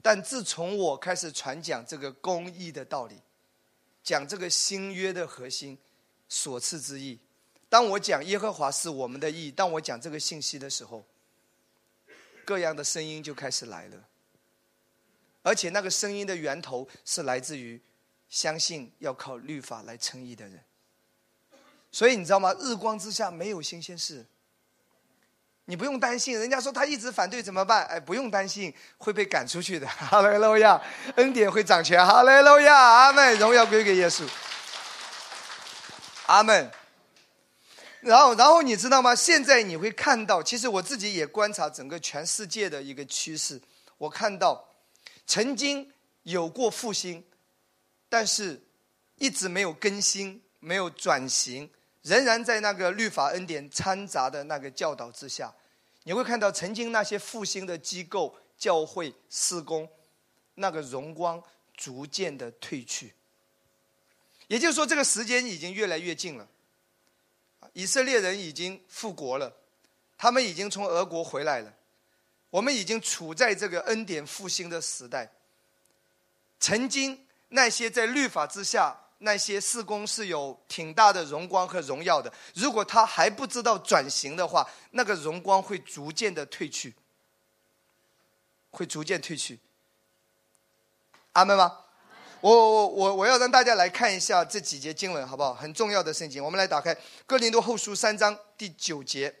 [0.00, 3.20] 但自从我开始传讲这个公益的道理，
[4.02, 5.78] 讲这个新约的核心
[6.28, 7.18] 所赐之义，
[7.68, 11.04] 当我讲耶和华是我们的义，当我讲这个信息的时候，
[12.44, 14.08] 各样的声音就开始来了，
[15.42, 17.80] 而且那个声音的源头是来自于
[18.28, 20.64] 相信要靠律法来称义的人，
[21.92, 22.54] 所以你知道吗？
[22.60, 24.26] 日光之下没有新鲜事。
[25.70, 27.86] 你不用担心，人家说他一直反对怎么办？
[27.86, 29.86] 哎，不用担心，会被赶出去的。
[30.10, 30.82] 哈雷路亚，
[31.14, 32.04] 恩典会掌权。
[32.04, 34.28] 哈雷路亚，阿门，荣耀归给耶稣。
[36.26, 36.68] 阿门。
[38.00, 39.14] 然后，然后你知道吗？
[39.14, 43.62] 现在你会看到，其实我自己也观察整个全世界的一个趋势。
[43.96, 44.68] 我看到，
[45.24, 45.88] 曾经
[46.24, 47.24] 有过复兴，
[48.08, 48.60] 但是
[49.18, 51.70] 一直没有更新，没有转型，
[52.02, 55.54] 仍然在那个律法恩典掺杂的那个教导之下。
[56.04, 59.88] 你会看到曾经那些复兴的机构、教会、施工，
[60.54, 61.42] 那个荣光
[61.76, 63.14] 逐渐的褪去。
[64.48, 66.48] 也就是说，这个时间已经越来越近了。
[67.74, 69.54] 以色列人已经复国了，
[70.16, 71.74] 他们已经从俄国回来了。
[72.48, 75.30] 我们已经处在这个恩典复兴的时代。
[76.58, 78.98] 曾经那些在律法之下。
[79.22, 82.32] 那些四工是有挺大的荣光和荣耀的。
[82.54, 86.94] 如果他还不知道转型的话，那个荣光会逐渐的褪去，
[88.70, 89.58] 会逐渐褪去。
[91.32, 91.80] 阿门吗？
[92.40, 95.52] 我我我我要让大家来看一下这几节经文，好不好？
[95.52, 96.94] 很重要的圣经，我们来打开
[97.26, 99.30] 《哥林多后书》三章第九节，《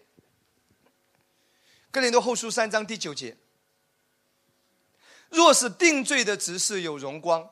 [1.90, 3.38] 哥林多后书》三章第九节。
[5.30, 7.48] 若是定罪的执事有荣光，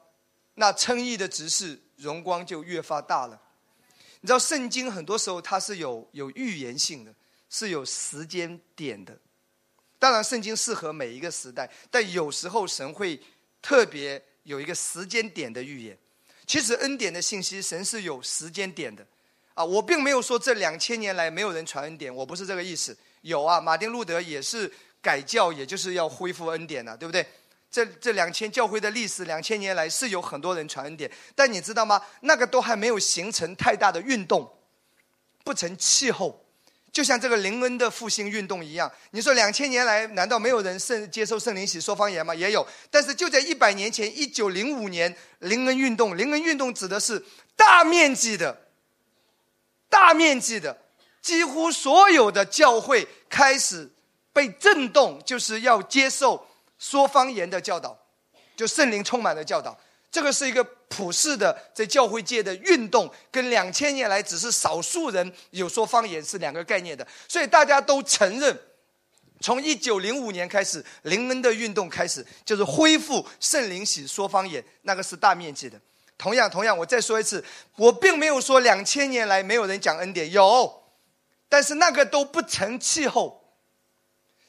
[0.57, 1.81] 那称义的执事。
[1.99, 3.41] 荣光就越发大了。
[4.21, 7.15] 你知道圣经很多时候它是有有预言性的，
[7.49, 9.17] 是有时间点的。
[9.99, 13.21] 当然，圣经适合每一个时代，但有时候神会
[13.61, 15.97] 特别有一个时间点的预言。
[16.47, 19.07] 其实恩典的信息，神是有时间点的。
[19.55, 22.97] 啊，我并没有说这两千年来没有人传恩典，我不是这个意思。
[23.23, 27.27] 有啊，马丁路德也是改教，也就是要恢复恩典的，对不对？
[27.71, 32.01] 这这两千教会的历史，两千年来是有很多人传恩典，但你知道吗？
[32.23, 34.51] 那个都还没有形成太大的运动，
[35.45, 36.45] 不成气候。
[36.91, 38.91] 就像这个灵恩的复兴运动一样。
[39.11, 42.35] 你说两千年来难道没有人圣接受圣灵洗说方言吗？
[42.35, 47.23] 也有，但是就在一百年前，一九零五年灵恩运动，灵恩运动指的是
[47.55, 48.69] 大面积的、
[49.91, 50.77] 大面积的，
[51.21, 53.91] 几乎所有的教会开始
[54.33, 56.49] 被震动，就是要接受
[56.79, 57.99] 说方言的教导，
[58.57, 59.79] 就圣灵充满了教导。
[60.11, 68.59] 这个是一个普世的在教会界的运动，跟两千年来只是少数人有说方言是两个概念的，所以大家都承认，
[69.41, 75.79] 从一九零五年开始，灵恩的运动开始，就是恢复圣灵喜说方言，那个是大面积的。
[76.17, 77.45] 同样，同样，我再说一次，
[77.77, 80.85] 我并没有说两千年来没有人讲恩典，有，
[81.51, 83.38] 但是那个都不成气候。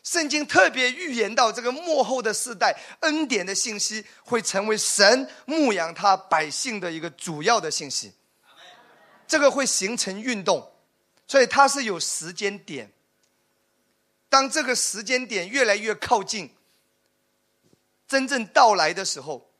[0.09, 8.11] 圣经特别预言到，这个幕后的世代，恩典的信息会成为神牧养他百姓的一个主要的信息。
[9.27, 10.73] 这个会形成运动，
[11.27, 12.91] 所以它是有时间点。
[14.29, 16.55] 当这个时间点越来越靠近，
[18.07, 19.51] 真正到来的时候，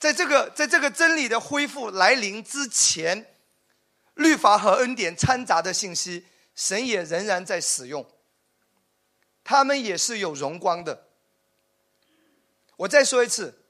[0.00, 3.26] 在这个在这个真理的恢复来临之前，
[4.14, 8.10] 律法和恩典掺杂的信息，神也仍然在使用。
[9.48, 11.06] 他们也是有荣光的。
[12.76, 13.62] 我再说一次，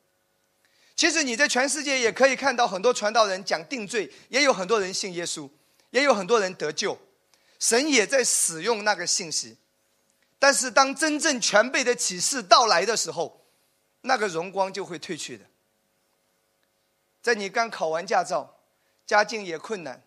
[0.96, 5.48] 其实你在全世界也可以看到很多传道人讲定罪，也有很多人信耶稣，
[5.90, 6.98] 也有很多人得救，
[7.60, 9.56] 神也在使用那个信息。
[10.40, 13.46] 但是当真正全备的启示到来的时候，
[14.00, 15.44] 那个荣光就会褪去的。
[17.22, 18.58] 在你刚考完驾照，
[19.06, 20.02] 家境也困难，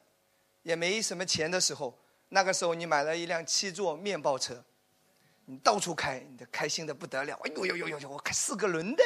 [0.63, 4.65] 也没什么钱的时候，那个时候你买了一辆七座面包车。
[5.45, 7.37] 你到处开，你的开心的不得了。
[7.43, 8.09] 哎呦呦呦呦呦！
[8.09, 9.03] 我开四个轮的，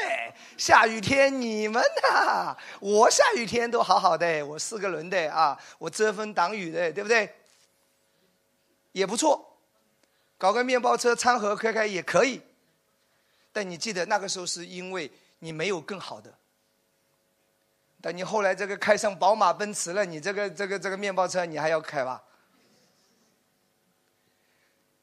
[0.57, 7.33] 下雨天你们呐，我下雨天都好好的，我四个轮的啊，我遮风挡雨的，对不对？
[8.91, 9.57] 也不错，
[10.37, 12.41] 搞个面包车餐盒开开也可以。
[13.51, 16.31] 但你记得那个时候是因为你没有更好的。
[18.01, 22.21] 但你后来这个开上宝马奔驰了，你这个这个这个面包车你还要开吧？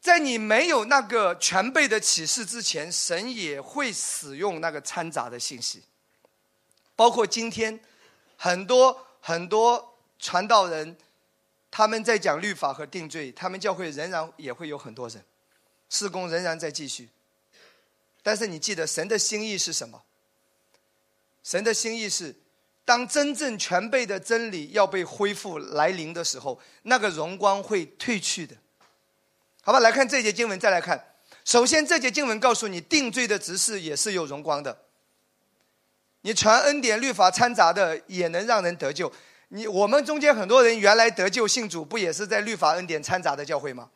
[0.03, 5.85] 在你没有那个全备的启示之前，神也会使用那个掺杂的信息。
[6.97, 7.79] 包括今天，
[8.37, 10.97] 很多很多传道人，
[11.71, 15.25] 他们在讲律法和定罪，他们教会仍然也会有很多人，
[15.89, 17.09] 施工仍然在继续。
[18.25, 20.03] 但是你记得，神的心意是什么？
[21.45, 22.35] 神的心意是，
[22.85, 28.57] 当真正全备的真理要被恢复来临的时候，那个荣光会褪去的。
[29.65, 31.15] 好吧，来看这节经文，再来看。
[31.45, 34.77] 首先，这节经文告诉你，定罪的执事也是有荣光的。
[36.23, 39.13] 你传恩典、律法掺杂的，也能让人得救。
[39.49, 43.89] 你我们中间很多人原来得救信主，不也是在律法恩典掺杂的教会吗？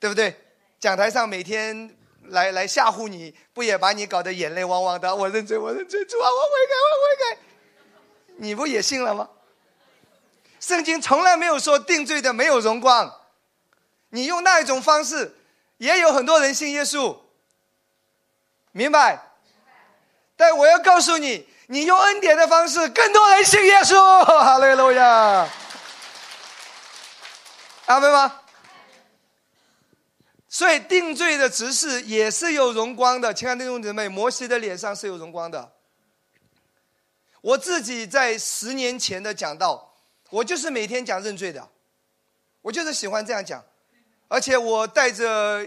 [0.00, 0.34] 对不对？
[0.80, 5.14] 讲台上每天来来吓唬你，不也把你搞得眼泪汪汪的？
[5.14, 7.42] 我认罪，我认罪，主啊，我悔改，我悔改。
[8.38, 9.30] 你不也信了吗？
[10.58, 13.20] 圣经从来没有说定罪的没有荣光。
[14.14, 15.34] 你用那一种方式，
[15.78, 17.18] 也有很多人信耶稣，
[18.70, 19.20] 明白？
[20.36, 23.96] 但我要告诉你，你用恩典的方式，更多人信耶稣。
[24.24, 25.48] 哈利路亚，
[27.86, 28.40] 阿门吗？
[30.48, 35.72] 所以定罪的执事也是有荣光的，亲爱的弟兄姊妹，摩西的脸上是有荣光的。
[37.40, 39.96] 我自己在十年前的讲道，
[40.30, 41.68] 我就是每天讲认罪的，
[42.62, 43.64] 我就是喜欢这样讲。
[44.28, 45.64] 而且我带着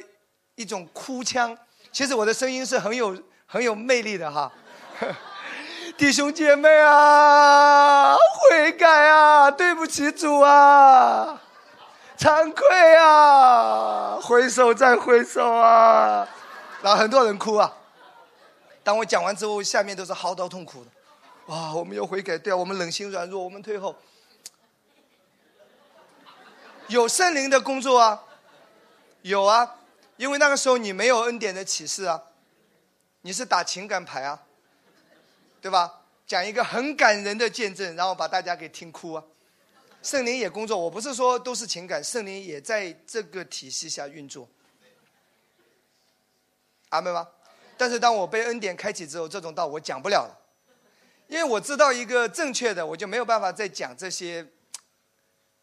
[0.55, 1.57] 一种哭腔，
[1.91, 4.51] 其实我的声音是很有很有魅力的哈。
[5.97, 11.41] 弟兄姐妹啊，悔改啊，对不起主啊，
[12.17, 16.27] 惭愧啊，回首再回首啊，
[16.83, 17.73] 然后很多人哭啊。
[18.83, 20.91] 当我讲完之后，下面都是嚎啕痛哭的。
[21.47, 23.95] 哇，我们要悔改，对啊，我们冷心软弱，我们退后，
[26.87, 28.21] 有圣灵的工作啊。
[29.27, 29.77] 有啊，
[30.15, 32.23] 因为那个时候你没有恩典的启示啊，
[33.21, 34.41] 你是打情感牌啊，
[35.61, 36.01] 对吧？
[36.25, 39.23] 讲一个很感人的见证，然后把大家给听哭啊。
[40.03, 44.47] 圣灵也工作，我不是说都是情感，圣灵也在这个体系下运作。
[46.89, 47.27] 阿妹吗？
[47.77, 50.35] 但是当我被恩典开启之后，这种道我讲不了了，
[51.27, 54.47] 因为我知道一个正确的，我就没有办法再讲这些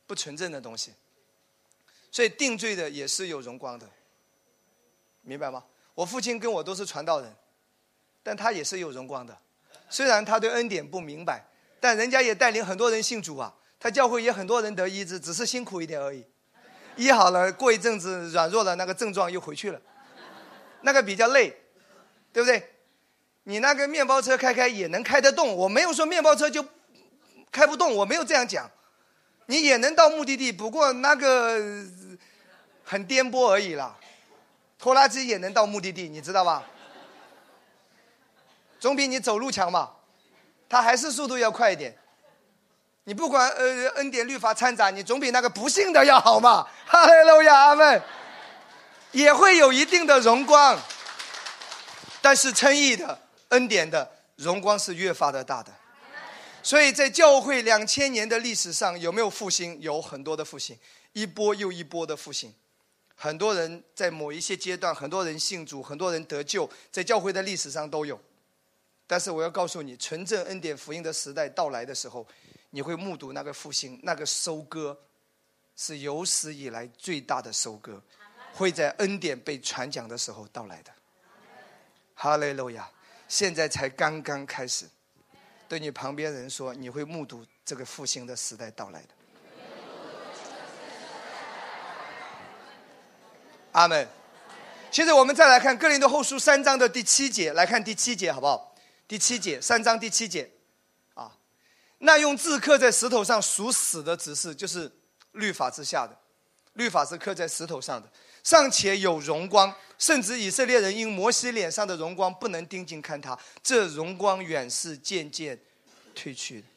[0.07, 0.93] 不纯正的东西。
[2.15, 3.85] 所以定罪的也是有荣光的，
[5.23, 5.65] 明白吗？
[5.97, 7.35] 我父亲跟我都是传道人，
[8.23, 9.37] 但他也是有荣光的。
[9.91, 11.45] 虽然他对恩典不明白，
[11.81, 13.53] 但人家也带领很多人信主啊。
[13.81, 16.25] 他教会也很多人得医治，只是辛苦一点而已。
[16.95, 19.83] 医好了，过一阵子软弱了，那个症状又回去了，
[20.83, 21.53] 那个比较累，
[22.33, 22.77] 对不对？
[23.43, 26.65] 你那个面包车开开也能开得动，我没有说面包车就
[27.51, 28.71] 开不动，我没有这样讲，
[29.47, 31.59] 你也能到目的地，不过那个
[32.95, 33.93] 很颠簸而已啦。
[34.79, 36.63] 拖拉机也能到目的地，你知道吧？
[38.79, 39.91] 总比你走路强嘛，
[40.69, 41.99] 它还是速度要快一点。
[43.03, 46.69] 你不管呃恩典律法掺杂，你总比那个不幸的要好嘛。
[46.87, 48.01] 哈利路亚，阿门。
[49.11, 50.79] 也会有一定的荣光，
[52.23, 53.19] 但是称义的
[53.49, 55.73] 恩典的荣光是越发的大的。
[56.63, 59.81] 所以在教会两千年的历史上，有没有复兴？
[59.81, 60.79] 有很多的复兴，
[61.13, 62.55] 一波又一波的复兴。
[63.25, 68.21] 很多人在某一些阶段，很多人信主，很多人得救，在教会的历史上都有。
[69.07, 72.27] 但是我要告诉你，纯正恩典福音的时代到来的时候。
[72.69, 74.95] 你会目睹那个复兴，那个收割，
[75.75, 77.99] 是有史以来最大的收割，
[78.53, 80.93] 会在恩典被传讲的时候到来的。
[82.15, 82.91] 哈利路亚！
[83.27, 84.87] 现在才刚刚开始，
[85.67, 89.09] 对你旁边人说，你会目睹这个复兴的时代到来的。
[93.75, 94.09] 阿门。
[94.93, 98.73] 现在我们再来看《哥林多后书》三章的第七节，来看第七节好不好？
[99.09, 100.49] 第七节，三章第七节。
[101.15, 101.33] 啊
[101.99, 104.91] 那用字刻在石头上属死的指示，就是
[105.33, 106.17] 律法之下的，
[106.75, 108.09] 律法是刻在石头上的，
[108.45, 115.59] 尚且有荣光，甚至以色列人因摩西脸上的荣光不能盯睛看他，这荣光远是渐渐
[116.15, 116.69] 褪去的。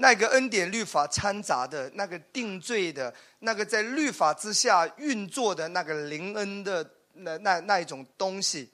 [0.00, 8.70] 那个恩典律法掺杂的那个定罪的那个在律法之下运作的那个灵恩的那那那一种东西，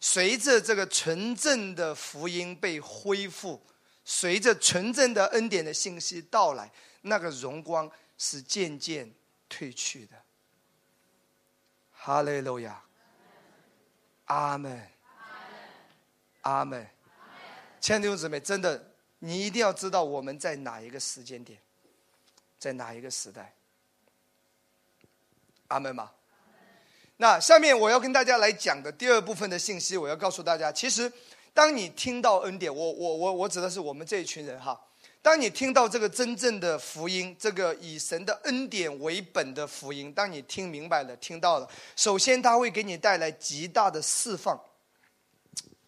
[0.00, 3.66] 随着这个纯正的福音被恢复。
[4.04, 6.68] 随着纯正的恩典的信息到来，
[7.02, 7.88] 那个荣光
[8.18, 9.08] 是渐渐
[9.48, 10.16] 褪去的。
[11.92, 12.82] 哈利路亚，
[14.24, 14.88] 阿门，
[16.40, 16.84] 阿门。
[17.80, 18.91] 亲爱的弟兄姊妹，真的，
[19.24, 21.58] 你一定要知道我们在哪一个时间点，
[22.58, 23.54] 在哪一个时代。
[25.68, 26.10] 阿门吗？
[27.18, 31.12] 那下面我要跟大家来讲的第二部分的信息，我要告诉大家，其实。
[31.54, 34.88] 当你听到恩典，我我我我指的是我们这一群人哈。
[35.20, 44.58] 当你听到这个真正的福音，这个以神的恩典为本的福音，当你听明白了、听到了，首先它会给你带来极大的释放。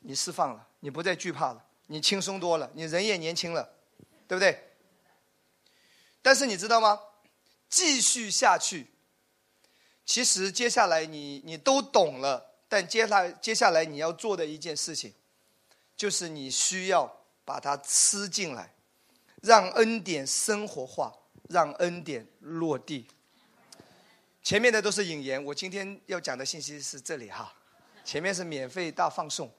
[0.00, 3.74] 你释放了，你不再惧怕了，你轻松多了，你人也年轻了，
[4.26, 4.58] 对不对？
[6.22, 6.98] 但是你知道吗？
[7.68, 8.86] 继续下去，
[10.06, 15.12] 其实接下来你你都懂了，但接下来接下来你要做的一件事情。
[15.96, 18.74] 就是你需要把它吃进来，
[19.42, 21.12] 让恩典生活化，
[21.48, 23.06] 让恩典落地。
[24.42, 27.54] 前面的都是引言，我今天要讲的信息是这里哈。
[28.04, 29.50] 前面是免费大放送，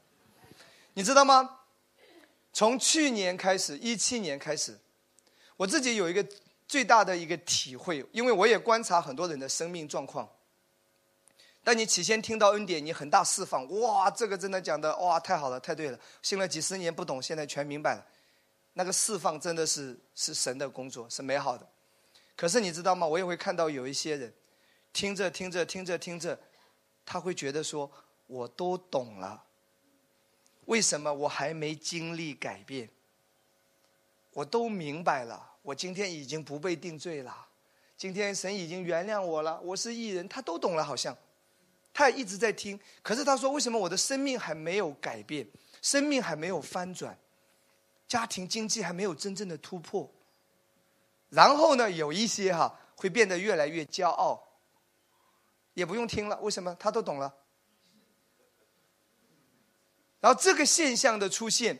[0.93, 1.59] 你知道吗？
[2.55, 4.79] 从去年开始，一七年开始，
[5.57, 6.25] 我自己有一个
[6.65, 10.25] 最大的一个体会，因为我也观察很多人的生命状况。
[11.65, 18.05] 当你起先听到恩典，你很大释放，哇，这个真的讲的哇，太好了，太对了，信了几十年不懂，现在全明白了。
[18.71, 21.67] 那个释放真的是是神的工作，是美好的。
[22.37, 23.05] 可是你知道吗？
[23.05, 24.33] 我也会看到有一些人，
[24.93, 26.39] 听着听着听着听着，
[27.05, 27.91] 他会觉得说，
[28.27, 29.43] 我都懂了，
[30.65, 32.89] 为什么我还没经历改变？
[34.33, 37.47] 我都明白了，我今天已经不被定罪了，
[37.95, 41.15] 今天神已经原谅我了，我是艺人，他都懂了，好像。
[41.93, 45.47] 他也一直在听，可是他说：“为什么我的生命还没有改变，
[45.81, 47.17] 生命还没有翻转，
[48.05, 50.11] 家庭经济还没有真正的突破？”
[51.31, 54.43] 然后呢，有一些哈会变得越来越骄傲，
[55.73, 56.75] 也不用听了，为什么？
[56.77, 57.33] 他都懂了。
[60.25, 61.79] 然后这个现象的出现，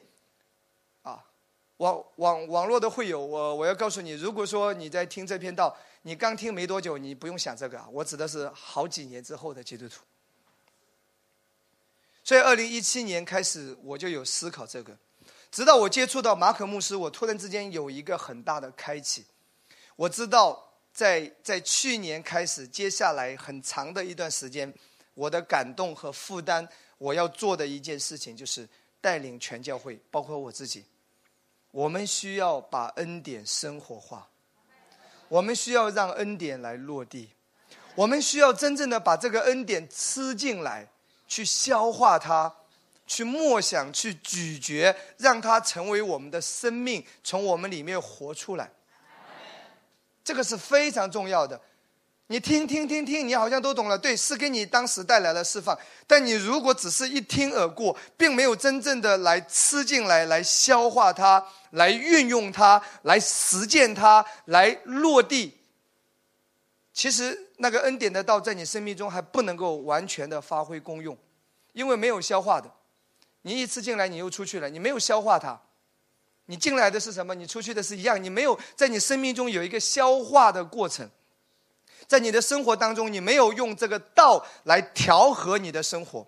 [1.02, 1.26] 啊，
[1.78, 5.76] 网网网络的会有我，我要告诉你，如果说你在听这篇道。
[6.04, 10.04] 你刚听没多久，你不用想这个啊，我指的是好几年之后的基督徒。
[12.24, 14.96] 所以，二零一七年开始，我就有思考这个，
[15.50, 19.26] 直到我接触到马可牧师，我突然之间有一个很大的开启。
[19.96, 24.72] 我知道，在在去年开始，接下来很长的一段时间，
[25.16, 28.68] 我的感动和负担，我要做的一件事情就是
[29.02, 30.86] 带领全教会，包括我自己，
[31.72, 34.30] 我们需要把恩典生活化。
[35.28, 37.30] 我们需要让恩典来落地，
[37.96, 40.88] 我们需要真正的把这个恩典吃进来，
[41.28, 42.56] 去消化它，
[43.08, 48.72] 去默想，去咀嚼，让它成为我们的生命，从我们里面活出来。
[50.24, 51.60] 这个是非常重要的。
[52.28, 55.78] 你听听听听，你好像都懂了，对，是给你当时带来了释放。
[56.08, 65.56] 但你如果只是一听而过，并没有真正的来吃进来、来消化它、来运用它、来实践它、来落地，
[66.92, 71.16] 其实那个恩典的道在你生命中还不能够完全的发挥功用，
[71.74, 72.72] 因为没有消化的。
[73.44, 75.62] 你一吃进来，你又出去了，你没有消化它。
[76.48, 77.36] 你进来的是什么？
[77.36, 81.08] 你出去的是一样，你没有在你生命中有一个消化的过程。
[82.08, 86.28] 在你的生活当中，你没有用这个道来调和你的生活，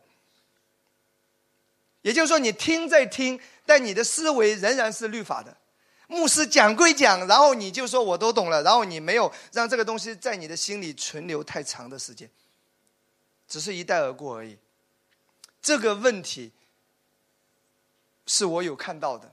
[2.01, 5.55] 也就是说，你听在听，但你的思维仍然是律法的。
[6.07, 12.29] 牧师讲归讲，然后你就说我都懂了，然后你没有让这个东西在你的心里存留太长的时间，
[13.47, 14.57] 只是一带而过而已。
[15.61, 16.51] 这个问题
[18.25, 19.31] 是我有看到的，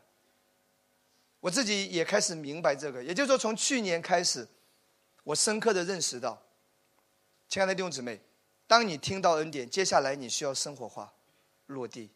[1.41, 3.03] 我自己也开始明白这个。
[3.03, 4.47] 也就是说，从去年开始。
[5.25, 6.41] 我深刻的认识到，
[7.49, 8.21] 亲爱的弟兄姊妹，
[8.67, 11.13] 当你听到恩典，接下来你需要生活化、
[11.67, 12.11] 落地、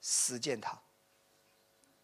[0.00, 0.78] 实践它，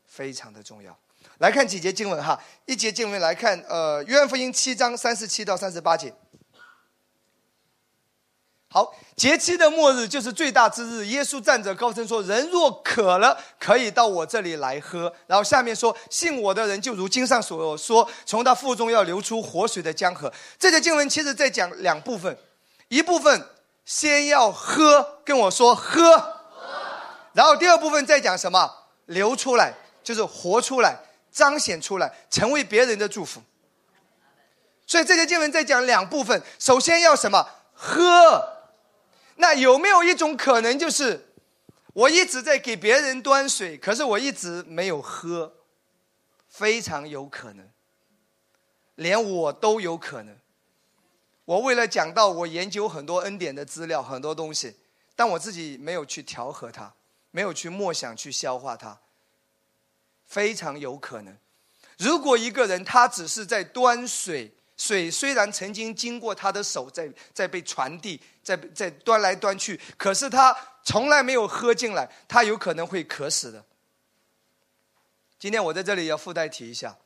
[0.05, 0.97] 非常的重要。
[1.39, 6.15] 来看几节经文哈，一节经文来看，呃，约翰福音七章三十七到三十八节。
[8.77, 11.07] 好，节期的末日就是最大之日。
[11.07, 22.37] 耶稣站着高声说：“人若渴了，可以到我这里来喝。”然后下面说：“信我的人，就如经上所说，从他腹中要流出活水的江河。”这节经文其实在讲两部分，
[22.89, 23.49] 一部分
[23.87, 26.35] 先要喝，跟我说喝，
[27.33, 28.71] 然后第二部分在讲什么？
[29.07, 29.73] 流出来，
[30.05, 30.99] 就是活出来，
[31.33, 33.41] 彰显出来，成为别人的祝福。
[34.87, 37.49] 所以这节经文在讲两部分，首先要什么？
[37.73, 38.53] 喝。
[39.37, 41.29] 那有没有一种可能，就是
[41.93, 45.53] 我一直在给别人端水，可是我一直没有喝？
[46.49, 47.69] 非常有可能，
[48.95, 50.39] 连我都有可能。
[51.45, 54.75] 我为了讲到，我研究很多恩典的资料，很多东西，
[55.15, 56.95] 但我自己没有去调和它，
[57.31, 58.99] 没有去默想去消化它。
[60.25, 61.37] 非常有可能，
[61.99, 64.55] 如果一个人他只是在端水。
[64.77, 73.65] 水虽然曾经经过他的手，在在被传递，在在端来端去，可是他从来没有喝进来，他有可能会渴死的。
[75.39, 76.99] 今天我在这里要附带提一下，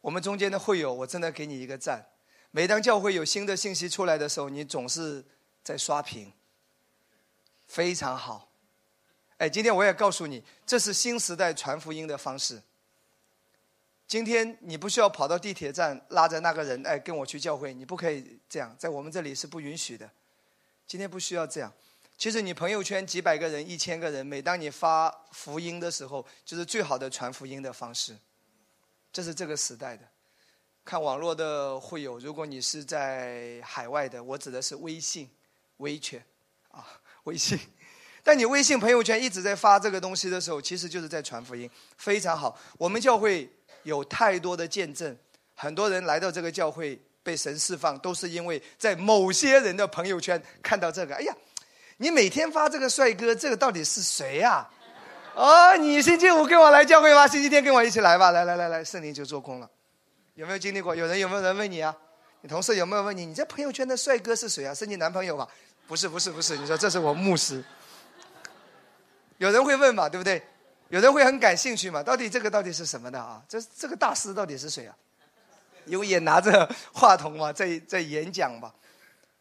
[0.00, 2.08] 我们中间的会友，我真的给你一个赞。
[2.50, 5.24] 每当教会有新的信息出来的时候，你总是
[5.62, 6.32] 在刷屏，
[7.66, 8.50] 非常好。
[9.36, 12.60] 哎，今天我也告诉你，这是新时代传福音的方式。
[14.08, 20.10] 今天你不需要跑到地铁站拉着那个人，哎，跟我去教会，你不可以这样，在我们这里是不允许的。
[20.86, 21.70] 今天不需要这样。
[22.16, 28.16] 其实你朋友圈几百个人、一千个人，每当你发福音的时候，就是最好的传福音的方式。
[29.12, 30.08] 这是这个时代的。
[30.86, 35.28] 看网络的会有，如果你是在海外的，我指的是微信、
[35.76, 36.24] 微圈
[36.70, 36.82] 啊，
[37.24, 37.58] 微信。
[38.22, 42.58] 但你微信朋友圈一直在发这个东西的时候，其实就是在传福音，非常好。
[42.78, 43.52] 我们教会。
[43.88, 45.16] 有太多的见证，
[45.54, 51.14] 很多人来到这个教会被神释放，都是因为在某些人的朋友圈看到这个。
[51.14, 51.34] 哎呀，
[51.96, 54.68] 你每天发这个帅哥，这个到底是谁呀？
[55.34, 58.30] 哦，你星期五跟我来教会吧，星期天跟我一起来吧。
[58.30, 59.70] 来来来来，圣灵就做工了。
[60.34, 60.94] 有没有经历过？
[60.94, 61.96] 有人有没有人问你啊？
[62.42, 63.24] 你同事有没有问你？
[63.24, 64.74] 你这朋友圈的帅哥是谁啊？
[64.74, 65.48] 是你男朋友吧？
[65.86, 67.64] 不是不是不是，你说这是我牧师。
[69.38, 70.08] 有人会问嘛？
[70.08, 70.42] 对不对？
[70.88, 72.02] 有人会很感兴趣嘛？
[72.02, 73.42] 到底这个到底是什么的啊？
[73.48, 74.96] 这这个大师到底是谁啊？
[75.84, 78.72] 因为也拿着话筒嘛，在在演讲嘛。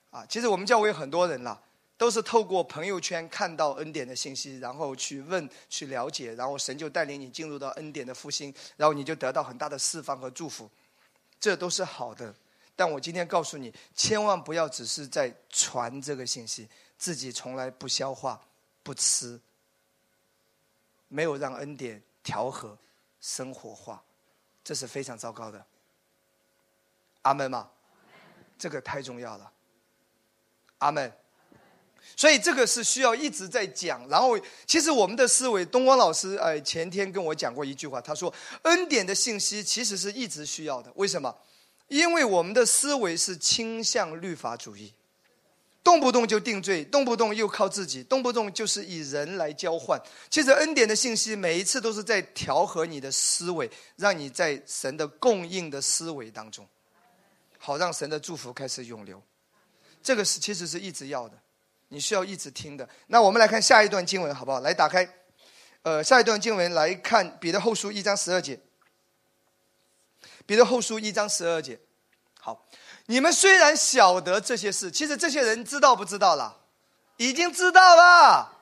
[0.09, 1.59] 啊，其实我们教会很多人啦，
[1.97, 10.69] 都是透过朋友圈看到恩典的信息，然后去问、去了解，然后神就带领你进入到恩典的复兴，然后你就得到很大的释放和祝福，
[11.39, 12.33] 这都是好的。
[12.75, 16.67] 但我今天告诉你，千万不要只是在传这个信息，
[16.97, 18.41] 自己从来不消化、
[18.83, 19.39] 不吃。
[21.07, 22.77] 没有让恩典调和、
[23.19, 24.03] 生活化，
[24.63, 25.65] 这是非常糟糕的。
[27.23, 27.69] 阿门吗？
[28.57, 29.51] 这个太重要了。
[30.79, 31.11] 阿门。
[32.15, 34.07] 所以这个是需要一直在讲。
[34.07, 38.33] 然后，其实我们的思维，东光老师哎前天跟我讲过一句话，他说
[38.63, 40.91] 恩典的信息其实是一直需要的。
[40.95, 41.35] 为什么？
[41.87, 44.93] 因为我们的思维是倾向律法主义。
[45.88, 49.97] 动不动就定罪，动不动又靠自己，动不动就是以人来交换。
[50.29, 56.67] 其实恩典的信息每一次都是在调和你的思维，让你在神的供应的思维当中，
[57.57, 59.23] 好让神的祝福开始涌流。
[60.03, 61.39] 这个是其实是一直要的，
[61.88, 62.89] 你需要一直听的。
[63.07, 64.59] 那我们来看下一段经文好不好？
[64.59, 65.07] 来打开，
[65.83, 68.59] 呃，下一段经文来看彼得后书一章十二节。
[70.45, 71.79] 彼得后书一章十二节。
[72.41, 72.65] 好，
[73.07, 76.55] 你们虽然晓得这些事，其实这些人知道不知道了？
[77.17, 78.53] 已经知道了。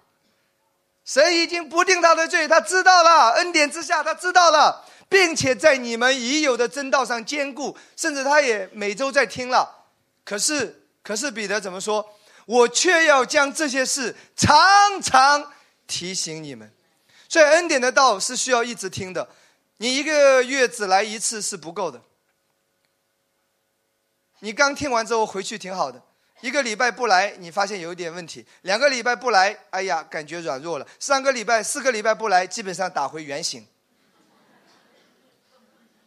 [1.03, 3.31] 神已经不定他的罪，他知道了。
[3.33, 9.85] 恩典之下，他知道了，并且在你们已有的真道上坚固，甚至他也每周在听了。
[10.23, 12.07] 可是，可是彼得怎么说？
[12.45, 15.51] 我却要将这些事常常
[15.85, 16.71] 提醒你们。
[17.27, 19.27] 所以，恩典的道是需要一直听的。
[19.77, 22.01] 你一个月只来一次是不够的。
[24.45, 25.99] 你刚听完之后回去挺好的，
[26.41, 33.65] 一个礼拜不来，你发现有一点问题；两个礼拜不来，哎呀，感觉软弱了；三个礼拜、四个礼拜不来，基本上打回原形。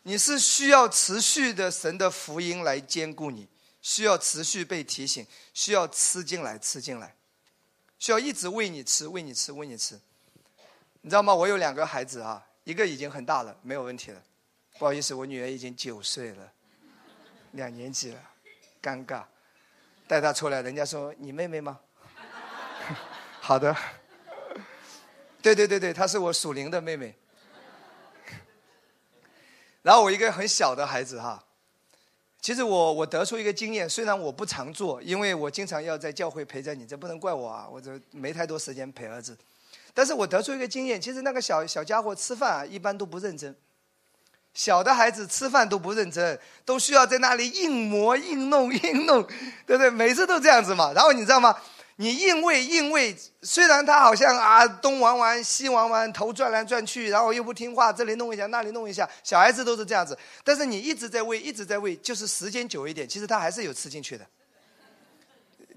[0.04, 3.48] 你是需要持续的神的福音来兼顾你，
[3.82, 7.16] 需要持续被提醒，需要吃进来、吃进来，
[7.98, 9.98] 需要一直喂你吃、喂你吃、喂你吃。
[11.00, 11.34] 你知道吗？
[11.34, 14.22] 我有两个孩子啊，一个已经很大了，没有问题了。
[14.78, 16.52] 不好意思，我女儿已经九岁了，
[17.52, 18.20] 两年级了，
[18.82, 19.22] 尴尬。
[20.06, 21.80] 带她出来，人家说你妹妹吗？
[23.40, 23.74] 好的。
[25.40, 27.14] 对对对对，她是我属灵的妹妹。
[29.82, 31.42] 然后我一个很小的孩子哈，
[32.40, 39.38] 其实我我得出一个经验，虽然我不常做，因为我经常要在教会陪着你，这不能怪我啊，我这没太多时间陪儿子。
[39.94, 43.54] 但是我得出一个经验，其实那个小小家伙吃饭啊，一般都不认真。
[44.54, 49.22] 小的孩子吃饭都不认真，都需要在那里硬磨硬弄硬弄，
[49.66, 49.90] 对不对？
[49.90, 50.92] 每次都这样子嘛。
[50.94, 51.56] 然后你知道吗？
[51.96, 60.16] 你硬喂硬喂，虽然他好像啊东玩玩西玩玩，头转来转去，然后又不听话，这里弄一下那里弄一下，小孩子都是这样子。
[60.44, 64.24] 但是你一直在喂一直在喂，就是时间久一点，其实他还是有吃进去的。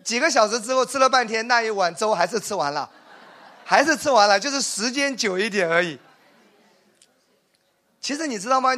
[0.04, 2.90] 几个小时之后吃了半天，那一碗粥还是吃完了。
[3.64, 5.98] 还是吃完了，就是时间久一点而已。
[8.02, 8.74] 其实你知道吗？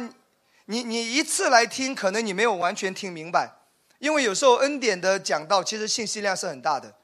[0.66, 3.50] 你你一次来听，可能你没有完全听明白，
[3.98, 6.94] 因为有时候恩典的讲道其实信息量是很大的。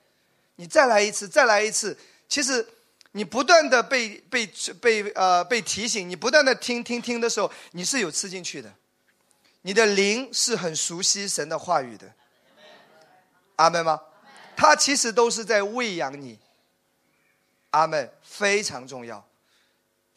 [0.56, 1.98] 你再来一次，再来一次，
[2.28, 2.66] 其实
[3.12, 4.46] 你不断的被被
[4.80, 8.72] 被呃被提醒，你不断的听听听的时候，你是有吃进去的。
[9.62, 12.14] 你的灵是很熟悉神的话语的，
[13.56, 14.00] 阿门吗？
[14.56, 16.38] 他其实都是在喂养你。
[17.70, 19.26] 阿门，非常重要。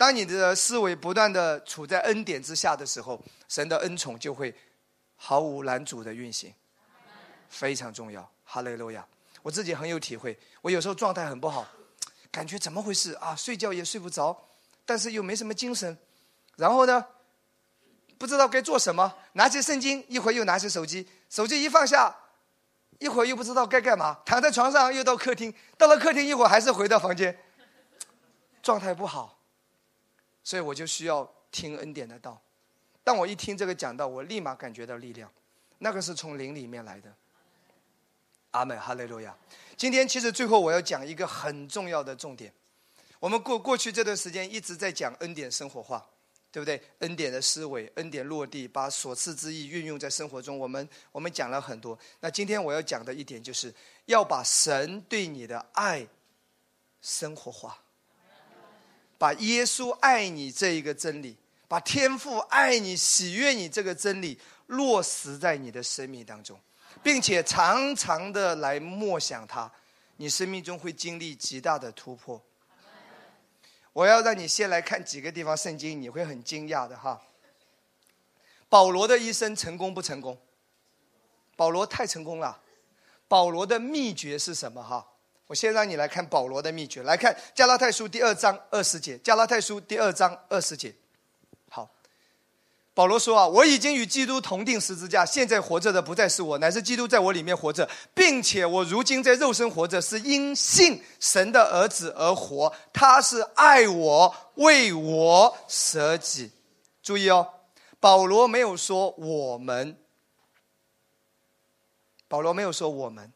[0.03, 4.53] 当你的思维不断的处在恩典之下的时候，神的恩宠就会
[5.15, 6.53] 毫无拦阻的运行，
[7.47, 8.29] 非常重要。
[8.43, 9.07] 哈利路亚！
[9.41, 10.37] 我自己很有体会。
[10.61, 11.65] 我有时候状态很不好，
[12.29, 13.33] 感觉怎么回事啊？
[13.33, 14.37] 睡觉也睡不着，
[14.85, 15.97] 但是又没什么精神。
[16.57, 17.05] 然后呢，
[18.17, 22.13] 不知道该做什么，拿起圣经，一会儿又拿起手机，手机一放下。
[22.99, 27.39] 一会儿又不知道该干嘛，躺在床上又到客厅，到了客厅一会儿还是回到房间，
[28.61, 29.39] 状态不好，
[30.43, 32.41] 所以我就需要听恩典的道。
[33.03, 35.31] 当我一听这个讲道，我立马感觉到力量，
[35.79, 37.13] 那个是从灵里面来的。
[38.51, 39.35] 阿门，哈利路亚。
[39.75, 42.53] 今天其实最后我要讲一个很重要的重点，
[43.19, 46.05] 我们过过去这段时间一直在讲恩典生活化。
[46.53, 46.79] 对不对？
[46.99, 50.59] 恩典的思维，恩典落地，把所赐之意运用在生活中。
[50.59, 51.97] 我们我们讲了很多。
[52.19, 53.73] 那今天我要讲的一点，就是
[54.05, 56.07] 要把神对你的爱
[57.01, 57.82] 生活化，
[59.23, 61.37] 把耶稣爱你这一个真理，
[61.69, 66.59] 把天父爱你、喜悦你这个真理落实在你的生命当中，
[67.01, 69.71] 并且常常的来默想它，
[70.17, 72.43] 你生命中会经历极大的突破。
[73.93, 77.21] 我要让你先来看几个地方圣经，你会很惊讶的哈。
[78.67, 80.37] 保罗的一生成功不成功？
[81.55, 82.61] 保罗太成功了。
[83.29, 85.12] 保罗的秘诀是什么哈？
[85.47, 89.17] 我先让你来看保罗的秘诀，来看加拉太书第二章二十节。
[89.19, 90.93] 加拉太书第二章二十节。
[91.69, 91.89] 好
[92.93, 102.73] 保罗说啊，我已经与基督同定十字架，现在活着的不再是我，乃是基督在我里面活着，并且我如今在肉身活着，是因信神的儿子而活。
[102.93, 106.51] 他是爱我，为我舍己。
[107.01, 107.49] 注意哦，
[107.99, 109.97] 保罗没有说我们，
[112.27, 113.31] 保罗没有说我们。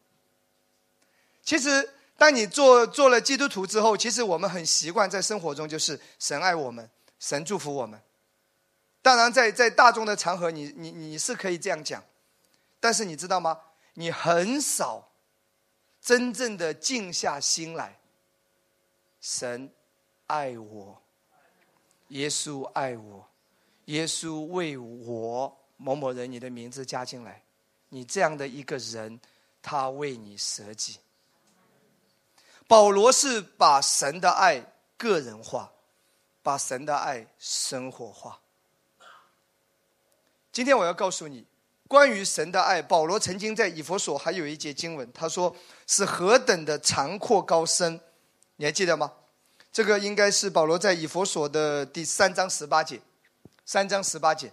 [1.42, 1.88] 其实，
[2.18, 6.90] 当你做做了基督徒之后，其实我们很习惯在生活中就是神爱我们，
[7.20, 7.98] 神祝福我们。
[9.00, 12.02] 当然，在在大众的场合，你你你是可以这样讲，
[12.80, 13.60] 但是你知道吗？
[13.94, 15.08] 你很少
[16.02, 18.00] 真正的静下心来。
[19.20, 19.72] 神
[20.26, 21.00] 爱我，
[22.08, 23.28] 耶稣爱我，
[23.84, 27.40] 耶稣为我某某人你的名字加进来，
[27.90, 29.20] 你这样的一个人，
[29.62, 30.98] 他为你舍己。
[32.68, 34.62] 保罗是把神的爱
[34.98, 35.72] 个人化，
[36.42, 38.40] 把神的爱生活化。
[40.52, 41.46] 今天我要告诉你，
[41.88, 45.56] 关于神的爱，保罗曾经在以佛所还有一节经文，他说
[45.86, 47.98] 是何等的长阔高深，
[48.56, 49.14] 你还记得吗？
[49.72, 53.00] 这个应该是保罗在以佛所的第三章十八节，
[53.64, 54.52] 三章十八节，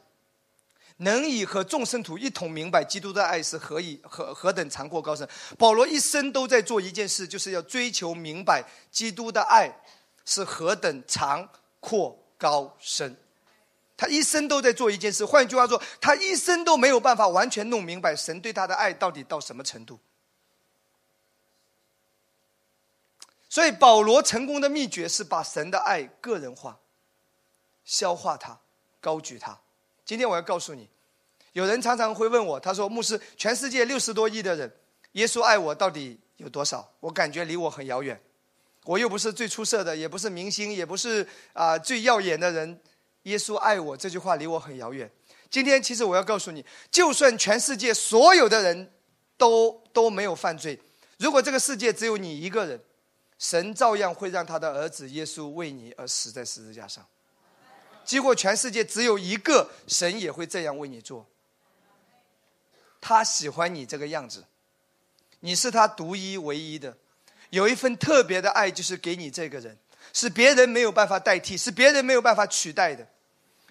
[0.97, 5.27] 能以和众圣徒一同明白基督的爱是何以何何等长阔高深。
[5.57, 9.69] 保罗一生都在做一件事，就是要追求明白基督的爱
[10.23, 13.17] 是何等长阔高深。
[13.97, 19.99] 他一生都在做一件事，换句话说，他一生都没有办法完全弄明白神对他的爱到底到什么程度。
[23.49, 26.77] 所以，保罗成功的秘诀是把神的爱个人化、
[27.85, 28.59] 消化它、
[28.99, 29.57] 高举它。
[30.05, 30.87] 今天我要告诉你，
[31.53, 34.71] 有人常常会问我，他说：“牧师，全世界六十多亿的人，
[35.13, 36.87] 耶稣爱我到底有多少？
[36.99, 38.21] 我感觉离我很遥远，
[38.83, 42.79] 我又不是最出色的，也不是明星，也不是啊最耀眼的人。”
[43.23, 45.11] 耶稣爱我这句话离我很遥远。
[45.49, 48.91] 今天其实我要告诉你，就算全世界所有的人
[49.35, 50.79] 都都没有犯罪，
[51.17, 52.79] 如果这个世界只有你一个人，
[53.39, 57.03] 神照样会让他的儿子耶稣为你而死在十字架上。
[58.05, 61.27] 结果全世界只有一个，神也会这样为你做。
[63.01, 64.45] 他喜欢你这个样子，
[65.41, 66.97] 你是他独一唯一的，
[67.49, 69.77] 有一份特别的爱，就是给你这个人，
[70.13, 73.07] 是别人没有办法代替，是别人没有办法取代的。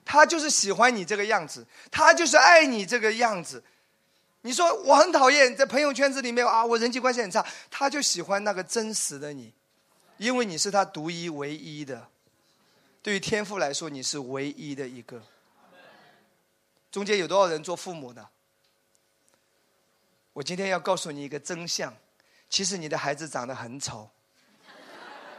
[0.05, 3.65] 他就是喜欢你这个样子，他就是爱你这个样子。
[4.43, 7.45] 你说我很讨厌在朋友圈子里面啊，我人际关系很差。
[7.71, 9.53] 他就喜欢那个真实的你，
[10.19, 12.09] 因为你是他独一唯一的。
[13.05, 15.23] 对于天父来说，你是唯一的一个。
[16.91, 18.27] 中间有多少人做父母的？
[20.33, 21.95] 我今天要告诉你一个真相：
[22.49, 24.09] 其实你的孩子长得很丑，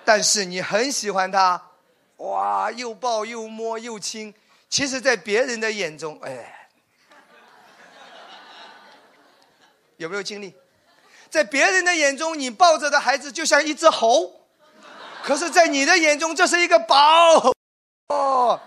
[0.06, 1.72] 但是你很喜欢他，
[2.18, 4.32] 哇，又抱又摸又亲。
[4.70, 6.70] 其实，在别人的眼中，哎，
[9.98, 10.54] 有没有经历？
[11.32, 14.45] 在别人的眼中，你抱着的孩子就像一只猴，
[15.26, 17.52] 可是，在你的眼中，这是一个宝。
[18.10, 18.62] 哦，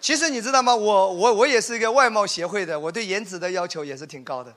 [0.00, 0.74] 其实你知道吗？
[0.74, 4.54] 我我我也是一个外貌协会的，我对颜值的要求也是挺高的。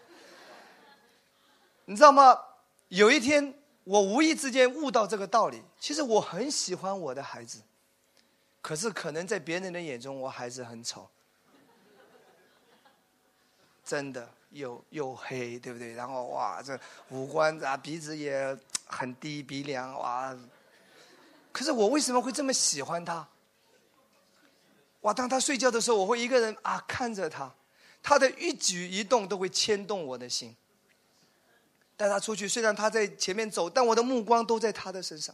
[1.84, 2.39] 你知道吗？
[2.88, 3.53] 有一天，
[3.84, 5.61] 我无意之间悟到这个道理。
[5.82, 7.59] 其实，我很喜欢我的孩子。
[8.61, 11.09] 可是，可能在别人的眼中，我还是很丑，
[13.84, 15.91] 真的又又黑，对不对？
[15.91, 20.38] 然后哇，这五官啊，鼻子也很低，鼻梁哇。
[21.51, 23.27] 可是我为什么会这么喜欢他？
[25.01, 27.53] 哇，当他睡觉的时候，我会一个人啊看着他，
[28.01, 30.55] 他的一举一动都会牵动我的心。
[31.97, 35.33] 带他出去，虽然他在前面走，但我的目光都在他的身上。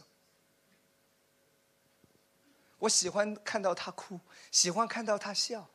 [2.78, 5.68] 我喜欢看到他哭，喜欢看到他笑，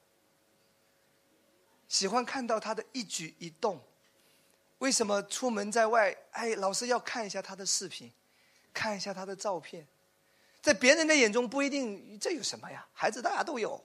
[1.89, 3.81] 喜欢看到他的一举一动。
[4.79, 8.11] 为什么出门在外，哎，老师要看一下他的视频，
[8.73, 9.87] 看一下他的照片？
[10.61, 12.85] 在别人的眼中不一定，这有什么呀？
[12.93, 13.83] 孩子大家都有，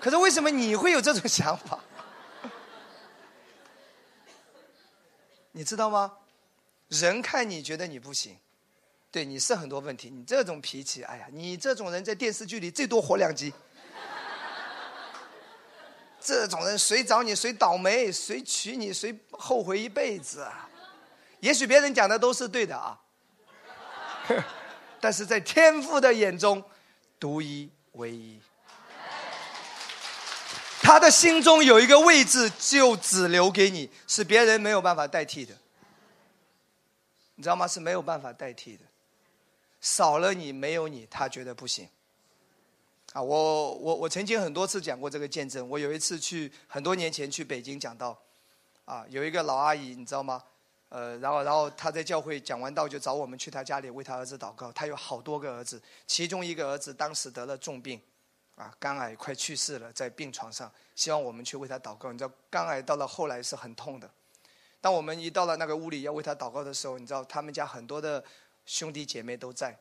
[0.00, 1.82] 可是为什么你会有这种想法？
[5.52, 6.18] 你知道吗？
[6.88, 8.36] 人看你觉得你不行。
[9.10, 13.54] 对你是很多问题，你这种脾气，哎呀，你这种人在电视剧里最多活两集。
[16.24, 20.50] 这种人谁找你谁倒霉，谁娶你谁后悔一辈子。
[21.40, 22.98] 也许别人讲的都是对的啊，
[24.98, 26.64] 但是在天父的眼中，
[27.20, 28.40] 独一唯一。
[30.80, 35.54] 他的心中有一个位置，就只留给你，是别人没有办法代替的。
[37.34, 37.68] 你知道吗？
[37.68, 38.84] 是没有办法代替的。
[39.82, 41.86] 少了你，没有你，他觉得不行。
[43.14, 45.70] 啊，我我我曾经很多次讲过这个见证。
[45.70, 48.20] 我有一次去很多年前去北京讲道，
[48.84, 50.42] 啊，有一个老阿姨，你知道吗？
[50.88, 54.72] 呃，然后然后她在教会讲完道就找我们去她家里为她儿子祷告。
[54.72, 58.00] 她有好多个儿子，其中一个儿子当时得了重病，
[58.56, 62.10] 啊，肝癌快去世了，在病床上，希望我们去为他祷告。
[62.10, 64.10] 你知道，肝癌到了后来是很痛的。
[64.80, 68.24] 当我们一到了那个屋里要为他祷告的时候，你知道他们家很多的。
[68.66, 69.78] 兄弟姐妹都在，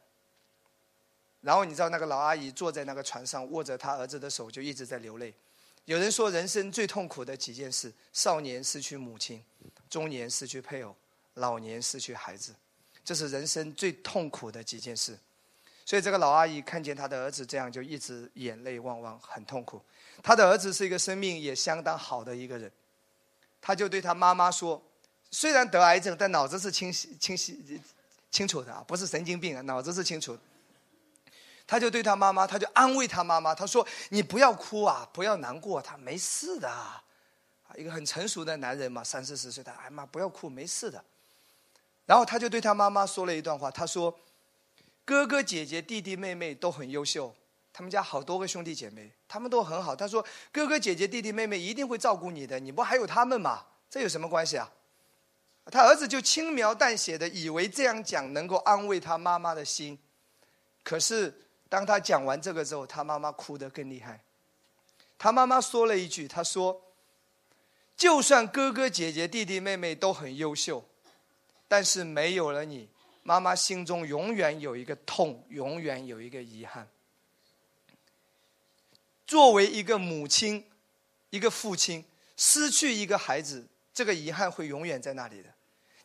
[1.44, 5.32] 然后你知道那个老阿姨坐在那个船上，握着她儿子的手，就一直在流泪。
[5.86, 9.44] 有人说，人生最痛苦的几件事：少年失去母亲，
[9.90, 10.96] 中年失去配偶，
[11.36, 12.56] 老年失去孩子，
[13.04, 15.20] 这是人生最痛苦的几件事。
[15.86, 19.82] 所以这个老阿姨看见她的儿子这样，就一直眼泪汪汪，很痛苦。
[20.24, 22.72] 她的儿子是一个生命也相当好的一个人，
[23.60, 24.82] 他就对他妈妈说
[25.32, 27.82] ：“虽然得癌症，但脑子是清晰清晰。”
[28.32, 30.38] 清楚的啊，不是神经病啊，脑子是清楚。
[31.66, 36.72] 他就对他妈妈，他就安慰他妈妈，他说：“你不要哭啊，不要难过，他没事的。”
[37.76, 41.04] 一个很成熟的男人嘛，三四十岁，他哎妈不要哭，没事的。
[42.06, 44.16] 然后他就对他妈妈说了一段话，他说
[45.04, 47.34] ：“哥哥姐姐弟弟妹妹都很优秀，
[47.72, 49.96] 他们家好多个兄弟姐妹，他们都很好。
[49.96, 53.66] 他说哥哥姐姐弟弟妹妹一定会照顾你的，你不还有他们吗？
[53.90, 54.70] 这有什么关系啊？”
[55.72, 59.98] 他儿子就轻描淡写的以为这样讲能够安慰他妈妈的心，
[60.84, 61.34] 可是
[61.74, 64.24] 当他讲完这个之后，他妈妈哭得更厉害。
[65.18, 66.80] 他妈妈说了一句：“他说，
[67.98, 70.88] 就算哥哥姐姐弟弟妹妹都很优秀。”
[71.68, 72.88] 但是没有了你，
[73.24, 76.88] 妈妈心中永远有一个痛，永远有一个遗憾。
[79.26, 80.64] 作为一个母亲，
[81.32, 82.06] 一个父亲，
[82.38, 85.50] 失去一个孩子，这个遗憾会永远在那里的。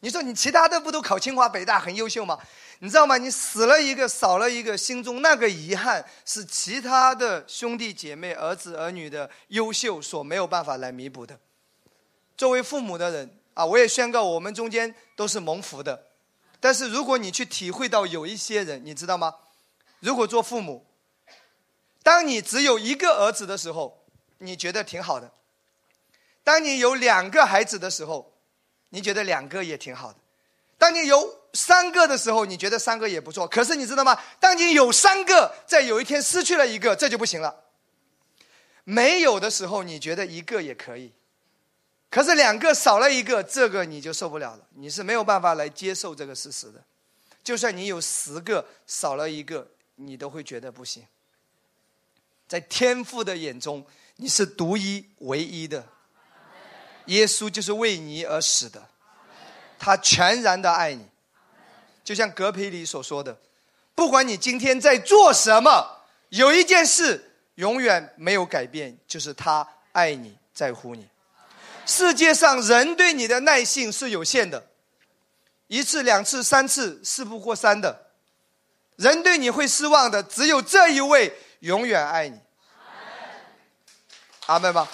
[0.00, 2.38] 你说你其他的不都考清华北大很优秀吗？
[2.78, 3.18] 你知道吗？
[3.18, 11.38] 你死了一个，少了一个，心中那个遗憾是其他的兄弟姐妹、儿子儿女的优秀所没有办法来弥补的。
[12.36, 13.34] 作为父母的人。
[13.58, 13.66] 啊！
[13.66, 16.00] 我也宣告，我们中间都是蒙福的。
[16.60, 19.34] 但是，如果你去体会到有一些人，你知道吗？
[19.98, 20.86] 如果做父母，
[22.04, 24.06] 当你只有一个儿子的时候，
[24.38, 25.26] 你觉得挺好的；
[26.44, 28.37] 当你有两个孩子的时候，
[28.90, 30.18] 你觉得两个也挺好的；
[30.78, 33.46] 当你有三个的时候，你觉得三个也不错。
[33.46, 34.18] 可是，你知道吗？
[34.40, 37.64] 当你有三个，在有一天失去了一个，这就不行了。
[38.84, 41.12] 没有的时候，你觉得一个也可以。
[42.10, 46.82] 可是两个少了一个，这个你就受不了了，你是没有办法来接受这个事实的。
[47.44, 51.04] 就算你有十个少了一个，你都会觉得不行。
[52.46, 53.84] 在天父的眼中，
[54.16, 55.86] 你是独一唯一的。
[57.08, 58.82] 耶稣就是为你而死的，
[59.78, 61.06] 他全然的爱你。
[62.02, 63.36] 就像格培里所说的，
[63.94, 71.06] 不管你今天在做什么，有一件事永远没有改变，就是他爱你，在乎你。
[71.84, 74.66] 世界上人对你的耐性是有限的，
[75.66, 78.06] 一次、两次、三次，事不过三的。
[78.96, 82.38] 人对你会失望的，只有这一位永远爱你。
[84.46, 84.88] 阿门吗？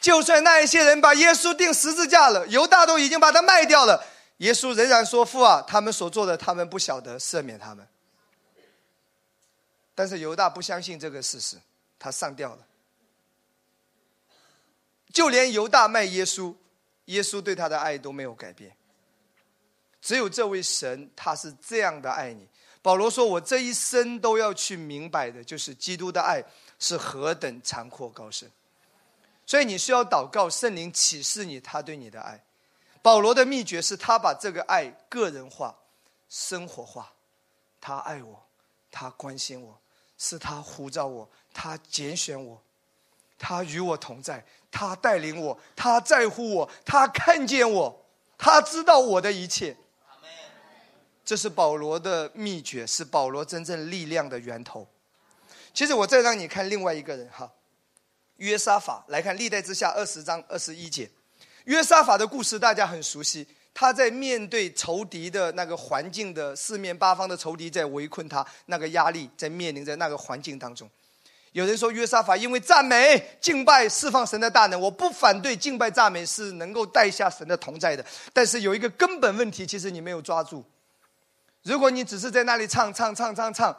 [0.00, 4.02] 就算那一些人把耶稣钉十字架了，犹大都已经把他卖掉了，
[4.38, 7.86] 耶稣仍然说：“父啊，他们所做的，他们不晓得，赦免他们。”
[9.94, 11.58] 但是犹大不相信这个事实，
[11.98, 12.66] 他上吊了。
[15.12, 16.54] 就连犹大卖耶稣，
[17.06, 18.74] 耶稣对他的爱都没有改变。
[20.00, 22.48] 只有这位神，他是这样的爱你。
[22.80, 26.42] 保罗说：“我这一生都要去明白的，就是基督的爱
[26.78, 28.50] 是何等残阔高深。”
[29.50, 32.40] 所以你需要祷告，圣灵启示你他对你的爱。
[33.02, 35.76] 保罗的秘诀是他把这个爱个人化、
[36.28, 37.12] 生活化。
[37.80, 38.40] 他爱我，
[38.92, 39.76] 他关心我，
[40.16, 42.62] 是他呼召我，他拣选我，
[43.40, 44.46] 他与我同在。
[44.70, 48.06] 他带领我，他在乎我，他看见我，
[48.38, 49.76] 他知道我的一切。
[51.24, 54.86] 这是保罗的秘诀，是保罗真正力量的源头。
[55.74, 57.50] 其实我再让你看另外一个人哈，
[58.40, 61.08] 约沙法来看历代之下二十章二十一节，
[61.64, 63.46] 约沙法的故事大家很熟悉。
[63.72, 70.90] 他在面对仇敌的那个环境的四面八方的仇敌在围困他，那个压力在面临在那个环境当中。
[71.52, 78.04] 有人说约沙法因为赞美敬拜释放神的大能，我不反对敬拜赞美是能够带下神的同在的。
[78.32, 80.64] 但是有一个根本问题，其实你没有抓住。
[81.62, 83.76] 如果你只是在那里唱唱唱唱唱，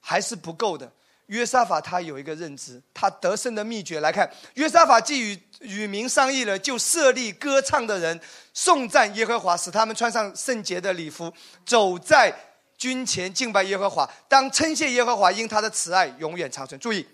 [0.00, 0.90] 还是不够的。
[1.30, 8.20] 约沙法他有一个认知，他得胜的秘诀来看，约沙法既与与民商议了，就设立歌唱的人
[8.52, 11.32] 颂赞耶和华，使他们穿上圣洁的礼服，
[11.64, 12.34] 走在。
[12.80, 16.80] 军前敬拜耶和华，当称谢耶和华，因他的慈爱永远长存。
[16.80, 17.06] 注意，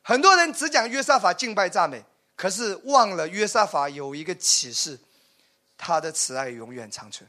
[0.00, 2.02] 很多人只讲约沙法敬拜赞美，
[2.34, 4.98] 可是忘了约沙法有一个启示：
[5.76, 7.28] 他的慈爱永远长存，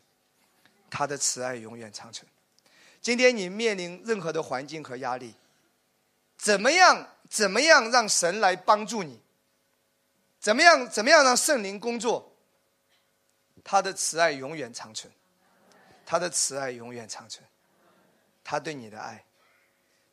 [0.89, 2.25] 他的慈爱永远长存。
[3.01, 5.33] 今天你面临任何的环境和压力，
[6.37, 7.07] 怎么样？
[7.29, 9.21] 怎么样让神来帮助你？
[10.39, 10.89] 怎么样？
[10.89, 12.33] 怎么样让圣灵工作？
[13.63, 15.11] 他的慈爱永远长存。
[16.09, 17.45] 他的慈爱永远长存，
[18.41, 19.25] 他对你的爱。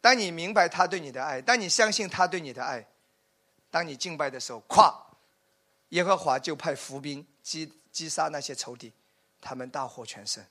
[0.00, 2.84] 当你明白他对你的爱，当你相信他对你的爱，
[3.70, 4.92] 当你敬拜的时候，咵，
[5.90, 8.92] 耶和华就派伏兵击击杀那些仇敌，
[9.40, 10.44] 他们大获全胜。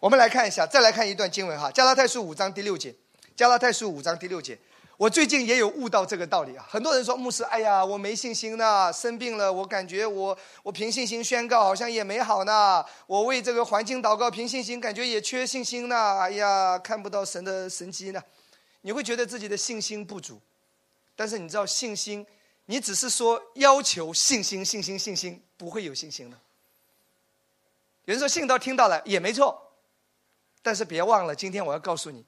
[0.00, 2.92] 我们来看一下，再来看一段经文哈，《加拉太书》五章第六节，
[3.36, 4.58] 《加拉太书》五章第六节。
[4.96, 6.66] 我最近也有悟到这个道理啊！
[6.66, 12.82] 很多人说牧师，哎呀，我没信心呢，生病了，我感觉我我凭信心宣告好像也没好呢。
[13.06, 16.18] 我为这个环境祷告，凭信心感觉也缺信心呢。
[16.18, 18.22] 哎呀，看不到神的神迹呢，
[18.80, 20.40] 你会觉得自己的信心不足。
[21.14, 22.26] 但是你知道信心，
[22.64, 26.38] 你只是说要求信心，信心，信心，不会有信心的。
[28.06, 29.60] 有人说信都听到了也没错，
[30.62, 32.24] 但是别忘了，今天我要告诉你，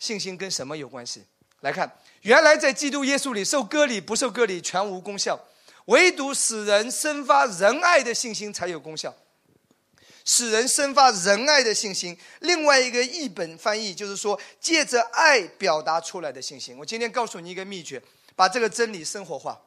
[0.00, 1.24] 信心跟什么有关系？
[1.60, 1.88] 来看，
[2.22, 5.38] 原来在基督耶稣里受割礼不受割礼全无功效，
[5.84, 9.14] 唯独使人生发仁爱的信心才有功效。
[10.24, 12.16] 使人生发仁爱的信心。
[12.40, 16.76] 另外一个译本翻译就是说，借着爱表达出来的信心。
[16.78, 18.00] 我今天告诉你一个秘诀，
[18.36, 19.60] 把这个真理生活化。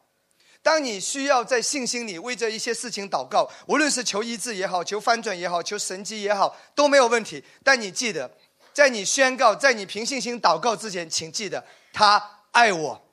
[0.61, 7.43] 当你需要在信心里为这一些事情祷告，无论是求医治也好，求翻转也好，求神迹也好，都没有问题。
[7.63, 8.31] 但你记得，
[8.73, 11.63] 在你宣告、在你凭信心祷告之前，请记得，
[11.93, 13.05] 他爱我，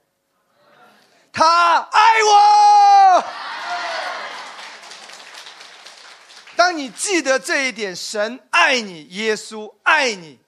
[1.33, 3.25] 他爱我。
[6.57, 10.39] 当你记得这一点，神爱你，耶稣爱你，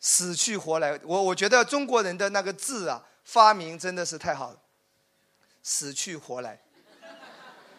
[0.00, 0.98] 死去活来。
[1.04, 4.58] 我我觉得中国人的那个字啊，发明真的是太好了，
[5.62, 6.60] 死去活来。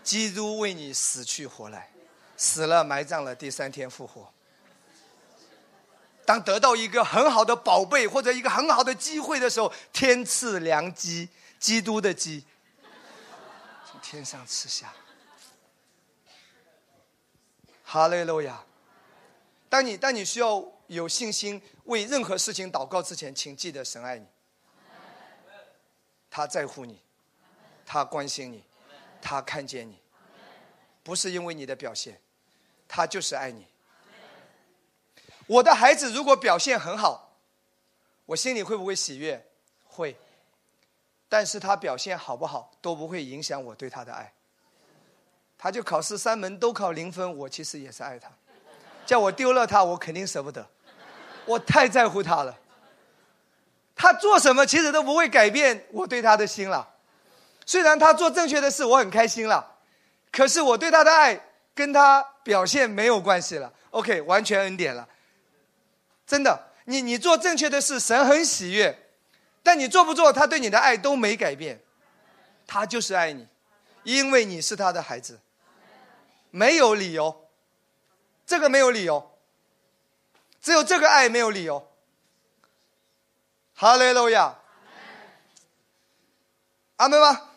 [0.03, 1.91] 基督为你死去活来，
[2.37, 4.31] 死了埋葬了，第三天复活。
[6.25, 12.43] 当得到一个很好的宝贝或者一个很好的机会的时候，天赐良机，基督的机，
[13.89, 14.91] 从天上赐下。
[17.83, 18.63] 哈利路亚！
[19.69, 24.25] 当你当你需要有信心为任何事情祷告之前，请记得神爱你，
[26.29, 26.99] 他在乎你，
[27.85, 28.63] 他关心你，
[29.21, 29.99] 他看见你，
[31.03, 32.19] 不是因为你的表现，
[32.87, 33.67] 他就是爱你。
[35.47, 37.37] 我的孩子如果表现很好，
[38.25, 39.45] 我心里会不会喜悦？
[39.85, 40.15] 会。
[41.27, 44.31] 但是他表现好不好都不会影响我对他的爱。
[45.57, 48.29] 他就考试三门都考零分，我其实也是爱他。
[49.05, 50.65] 叫我丢了他，我肯定舍不得。
[51.45, 52.57] 我太在乎他了。
[53.95, 56.87] 他做什么其实都不会改变我对他的心了。
[57.65, 59.77] 虽然他做正确的事，我很开心了。
[60.31, 61.39] 可是我对他的爱
[61.73, 63.71] 跟他表现没有关系了。
[63.91, 65.07] OK，完全恩典了。
[66.25, 69.09] 真的，你你做正确的事，神很喜悦。
[69.61, 71.81] 但你做不做，他对你的爱都没改变。
[72.67, 73.47] 他就是爱你，
[74.03, 75.39] 因为你是他的孩子。
[76.51, 77.47] 没有理由，
[78.45, 79.37] 这个没有理由，
[80.61, 81.91] 只有这个爱没有理由。
[83.73, 84.55] 哈利路亚，
[86.95, 87.49] 阿门吗？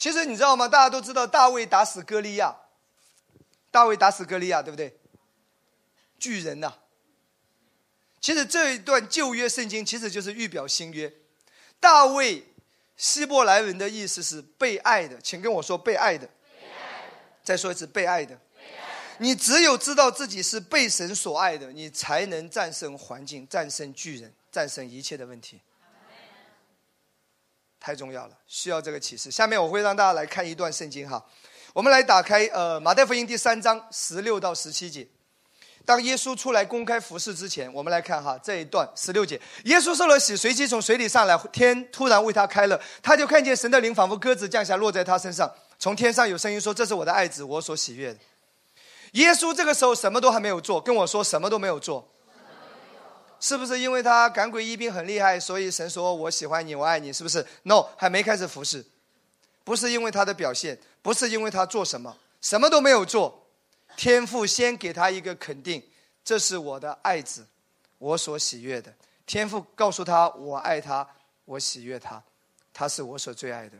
[0.00, 0.66] 其实你知道吗？
[0.66, 2.56] 大家都知道大卫打死歌利亚，
[3.70, 4.98] 大卫打死歌利亚，对不对？
[6.18, 6.72] 巨人呐！
[8.18, 11.12] 其实这一段旧约圣经其实就是预表新约，
[11.78, 12.46] 大卫。
[12.96, 16.28] 希伯来文的意思是被爱的，请跟我说被爱的。
[17.42, 18.38] 再说一次，被爱的。
[19.18, 25.60] 你只有知道自己是被神所爱的，你才能战胜环境，战胜巨人，战胜一切的问题。
[27.80, 29.30] 太重要了，需要这个启示。
[29.30, 31.24] 下面我会让大家来看一段圣经哈，
[31.72, 35.08] 我们来打开呃马太福音第三章十六到十七节。
[35.86, 39.40] 当耶稣出来公开服侍之前，我们来看哈这一段十六节。
[39.64, 45.50] 耶稣受了洗，随即从水里上来，天突然为他开了，他就看见神的灵仿佛鸽子降下，落在他身上。
[45.78, 48.20] 从天上有声音说：“这是我的爱子，我所喜悦的。”
[49.12, 52.06] 耶稣这个时候什么都还没有做，跟我说什么都没有做，
[53.40, 57.12] 是不是因为他赶鬼医病很厉害，所以神说我喜欢你，我爱你？
[57.12, 58.84] 是不是？No，还没开始服侍，
[59.64, 63.46] 不是因为他的表现，不是因为他做什么，什么都没有做。
[63.96, 65.82] 天父先给他一个肯定，
[66.22, 67.46] 这是我的爱子，
[67.98, 68.94] 我所喜悦的。
[69.26, 71.06] 天父告诉他，我爱他，
[71.44, 72.22] 我喜悦他，
[72.72, 73.76] 他是我所最爱的。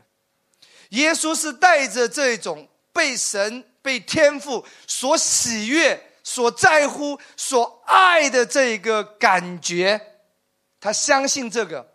[0.89, 10.19] 耶稣是带着这种被神、被天父所喜悦、所在乎、所爱的这个感觉，
[10.79, 11.93] 他相信这个，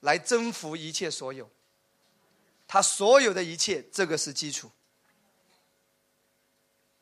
[0.00, 1.50] 来征服一切所有。
[2.66, 4.70] 他所有的一切，这个是基础。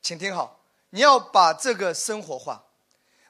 [0.03, 0.59] 请听好。
[0.93, 2.65] 你要把这个生活化，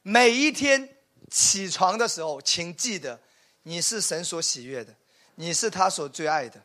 [0.00, 0.96] 每一天
[1.30, 3.20] 起床的时候，请记得
[3.64, 4.94] 你是神所喜悦的，
[5.34, 6.58] 你是他所最爱的，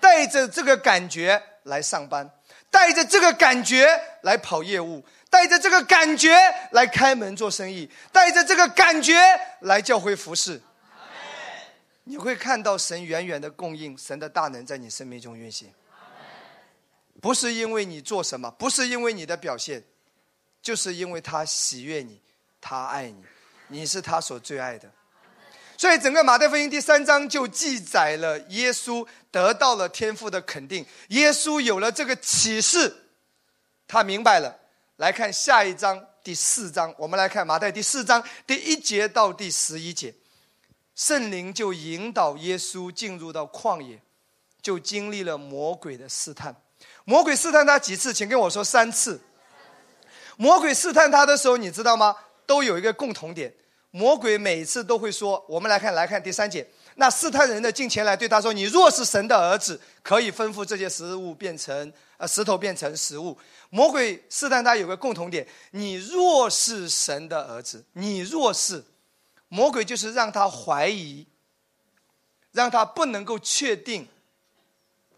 [0.00, 2.30] 带着这个感觉来上班，
[2.70, 3.88] 带着这个感觉
[4.22, 6.36] 来跑业务，带着这个感觉
[6.72, 9.14] 来开门做生意，带着这个感觉
[9.60, 10.60] 来教会服侍。
[12.04, 15.72] 你会看到神远远的供应，神的大能在你生命中运行。
[17.20, 19.82] 不是因为你做什么，不是因为你的表现。
[20.62, 22.20] 就是因为他喜悦你，
[22.60, 23.22] 他爱你，
[23.68, 24.90] 你是他所最爱的，
[25.76, 29.06] 所以整个马太福音第三章就记载了耶稣
[29.36, 32.90] 得到了天父的肯定，耶稣有了这个启示，
[33.86, 34.58] 他明白了。
[34.96, 40.14] 来看下一章第四章，我们来看马太第四章第一节到第十一节，
[40.94, 44.00] 圣灵就引导耶稣进入到旷野，
[44.62, 46.56] 就经历了魔鬼的试探。
[47.04, 48.14] 魔鬼试探他几次？
[48.14, 49.20] 请跟我说三次。
[50.38, 52.16] 魔鬼试探他的时候，你知道吗？
[52.46, 53.52] 都有一个共同点，
[53.90, 56.66] 魔鬼每次都会说：“我们来看，来看第三节。”
[56.98, 63.38] 那试探人的进前来对他说：“你若是神的儿子，可以吩咐这些食物变成呃石头变成食物。”
[63.68, 68.82] 魔鬼试探他有个共同点：你若是神的儿子，你若是，
[69.48, 71.26] 魔鬼就是让他怀疑，
[72.52, 74.08] 让他不能够确定，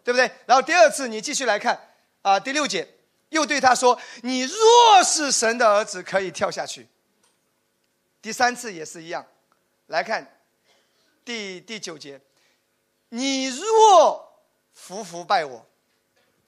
[0.02, 0.28] 对不对？
[0.46, 1.80] 然后第二次你继续来看
[2.22, 2.88] 啊，第六节
[3.28, 4.56] 又对他说：“你若
[5.04, 6.88] 是神的儿子，可以跳下去。”
[8.20, 9.24] 第三次也是一样，
[9.86, 10.34] 来看。
[11.28, 12.18] 第第九节，
[13.10, 15.66] 你若服服拜我，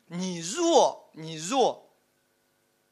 [0.07, 1.87] 你若你若，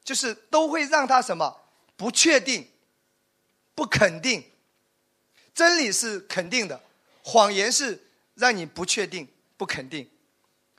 [0.03, 1.61] 就是都会让他什么
[1.95, 2.69] 不确定、
[3.73, 4.51] 不肯定。
[5.51, 6.79] 真理是肯定的，
[7.23, 7.99] 谎言是
[8.35, 9.27] 让你不确定、
[9.57, 10.07] 不肯定。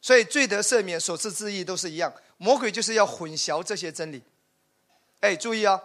[0.00, 2.14] 所以罪得赦免、所赐之意都是一样。
[2.36, 4.22] 魔鬼就是要混淆这些真理。
[5.18, 5.82] 哎，注意啊！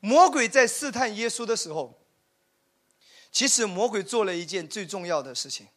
[0.00, 1.94] 魔鬼在试探耶稣的时候。
[3.30, 5.68] 其实魔鬼做了一件最重要的事情。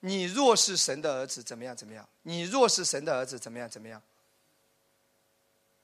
[0.00, 1.74] 你若是神的儿子，怎么样？
[1.74, 2.08] 怎么样？
[2.22, 3.68] 你若是神的儿子，怎么样？
[3.68, 4.00] 怎么样？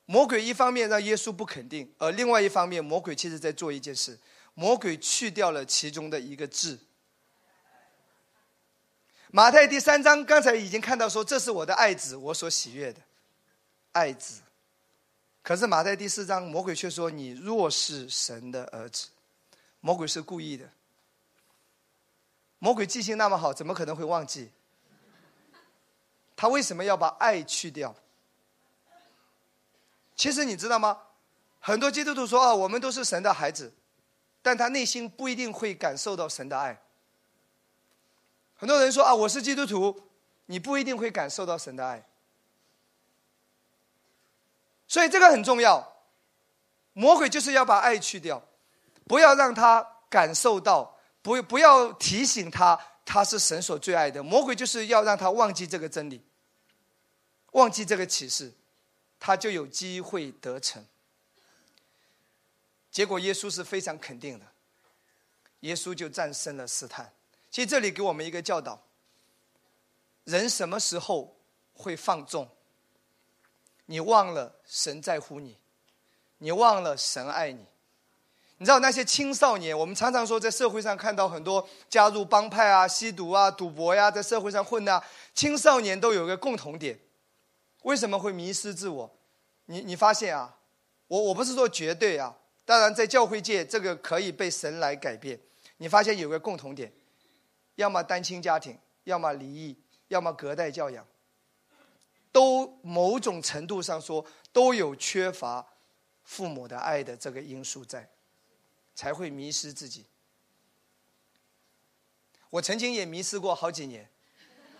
[0.05, 4.19] 魔鬼一方面让耶稣不肯定，而另外一方面，魔鬼其实在做一件事：
[4.55, 6.79] 魔鬼去掉了其中的一个字。
[9.31, 13.01] 马太第三章刚才已经看到说：“这是我的爱子，我所喜悦的
[13.93, 14.43] 爱子。”
[15.43, 19.09] 可是马太第四章，魔鬼却说：“你若是神的儿子。”
[19.83, 20.71] 魔鬼是故意的。
[22.59, 24.51] 魔鬼记性那么好，怎么可能会忘记？
[26.37, 27.95] 他为什么要把爱去掉？
[30.15, 31.03] 其实你知道吗？
[31.59, 33.73] 很多基督徒说啊，我们都是神的孩子，
[34.41, 36.81] 但他内心不一定会感受到神的爱。
[38.55, 40.09] 很多人说啊，我是基督徒，
[40.47, 42.07] 你不一定会感受到神的爱。
[44.87, 45.93] 所以这个很重要。
[46.93, 48.47] 魔鬼就是要把爱去掉。
[49.13, 54.23] 不要让他感受到，不不要提醒他，他是神所最爱的。
[54.23, 56.25] 魔鬼就是要让他忘记这个真理，
[57.51, 58.55] 忘记这个启示，
[59.21, 60.83] 他就有机会得逞。
[62.91, 64.47] 结果耶稣是非常肯定的，
[65.61, 67.13] 耶稣就战胜了试探。
[67.51, 68.83] 其实这里给我们一个教导：
[70.25, 71.37] 人什么时候
[71.75, 72.49] 会放纵？
[73.85, 75.59] 你忘了神在乎你，
[76.39, 77.67] 你忘了神爱你。
[78.63, 85.03] 你知道那些青少年，我们常常说在社会上看到很多加入帮派啊、吸毒啊、赌博呀，在社会上混啊。
[85.35, 86.97] 青少年都有个共同点，
[87.83, 89.13] 为什么会迷失自我？
[89.65, 90.59] 你你发现啊，
[91.09, 95.41] 我我不是说绝对啊，当然在教会界这个可以被神来改变。
[95.79, 96.93] 你发现有个共同点，
[97.75, 101.05] 要么单亲家庭，要么离异，要么隔代教养，
[102.31, 105.67] 都某种程度上说都有缺乏
[106.23, 108.09] 父母的爱的这个因素在。
[109.03, 110.07] 才会迷失自己。
[112.51, 114.09] 我曾经也迷失过好几年。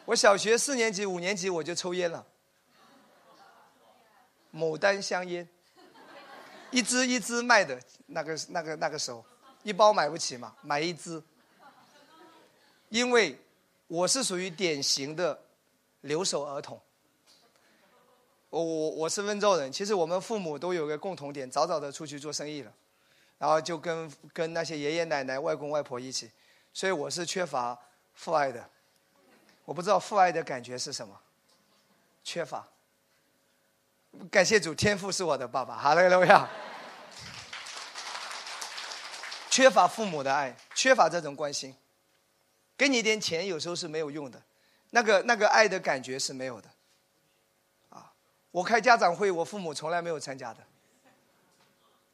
[0.05, 2.25] 我小学四年级、五年级我就抽烟了，
[4.55, 5.49] 牡丹香烟，
[6.71, 9.25] 一支一支卖的，那个那个那个时候，
[9.65, 11.21] 一包买不起嘛，买一支。
[12.91, 13.37] 因为
[13.89, 15.43] 我是属于典型的
[16.03, 16.81] 留守儿童。
[18.51, 22.73] 我我我是温州人，其实我们父母都有个共同点，早早的出去做生意了。
[23.43, 26.31] 然后就跟跟那些爷爷奶奶、外公外婆一起，
[26.73, 27.77] 所以我是缺乏
[28.15, 28.71] 父爱的。
[29.65, 31.21] 我不知道父爱的感觉是什么，
[32.23, 32.65] 缺乏。
[34.31, 36.49] 感谢主，天父是我的爸爸，哈利路亚。
[39.51, 41.75] 缺乏父母的爱，缺乏这种关心，
[42.77, 44.41] 给你一点钱有时候是没有用的，
[44.91, 46.71] 那个那个爱的感觉是没有的。
[47.89, 48.13] 啊，
[48.53, 50.61] 我开家长会，我父母从来没有参加的，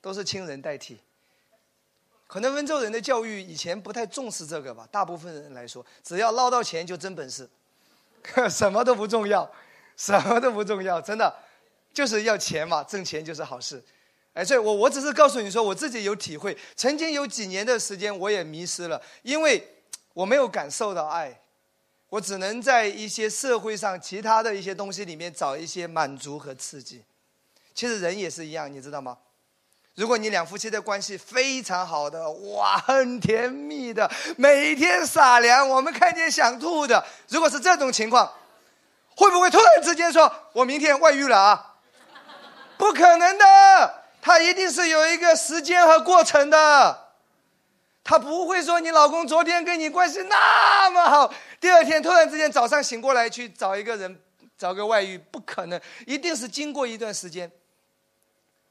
[0.01, 0.99] 都是亲人代替。
[2.29, 7.49] 可能温州人的教育以前不太重视这个吧，大部分人来说，只要捞到钱就真本事，
[8.51, 9.51] 什么都不重要，
[9.97, 11.35] 什么都不重要，真的，
[11.93, 13.83] 就是要钱嘛，挣钱就是好事。
[14.35, 19.67] 哎，所以我我只是告诉你说，我自己有体会，曾经有几年的时间我也迷失了，因为
[20.13, 21.41] 我没有感受到爱，
[22.11, 27.03] 我只能在一些社会上其他的一些东西里面找一些满足和刺激。
[27.75, 29.17] 其实人也是一样，你知道吗？
[29.99, 37.05] 如果你两夫妻的关系非常好的，哇，很甜蜜的，每天撒粮，我们看见想吐的。
[37.27, 38.33] 如果是这种情况，
[39.17, 41.75] 会不会突然之间说：“我明天外遇了啊？”
[42.79, 47.09] 不可能的，他一定是有一个时间和过程的。
[48.05, 54.17] 他不会说你老公昨天跟你关系那么好，第二天突然之间早上醒过来去找一个人，
[54.57, 57.51] 找个外遇，不可能，一定是经过一段时间，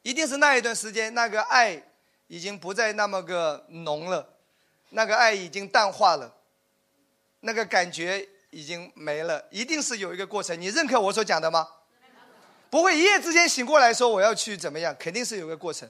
[0.08, 1.84] 一定是那一段时间那个爱
[2.28, 4.26] 已经不再那么个浓了，
[4.92, 6.34] 那个爱已经淡化了，
[7.42, 10.58] 那个感觉已经没了，一定是有一个过程。
[10.58, 11.68] 你认可我所讲的吗？
[12.70, 15.90] 不会一夜之间醒过来说我要去怎么样，肯定是有个过程，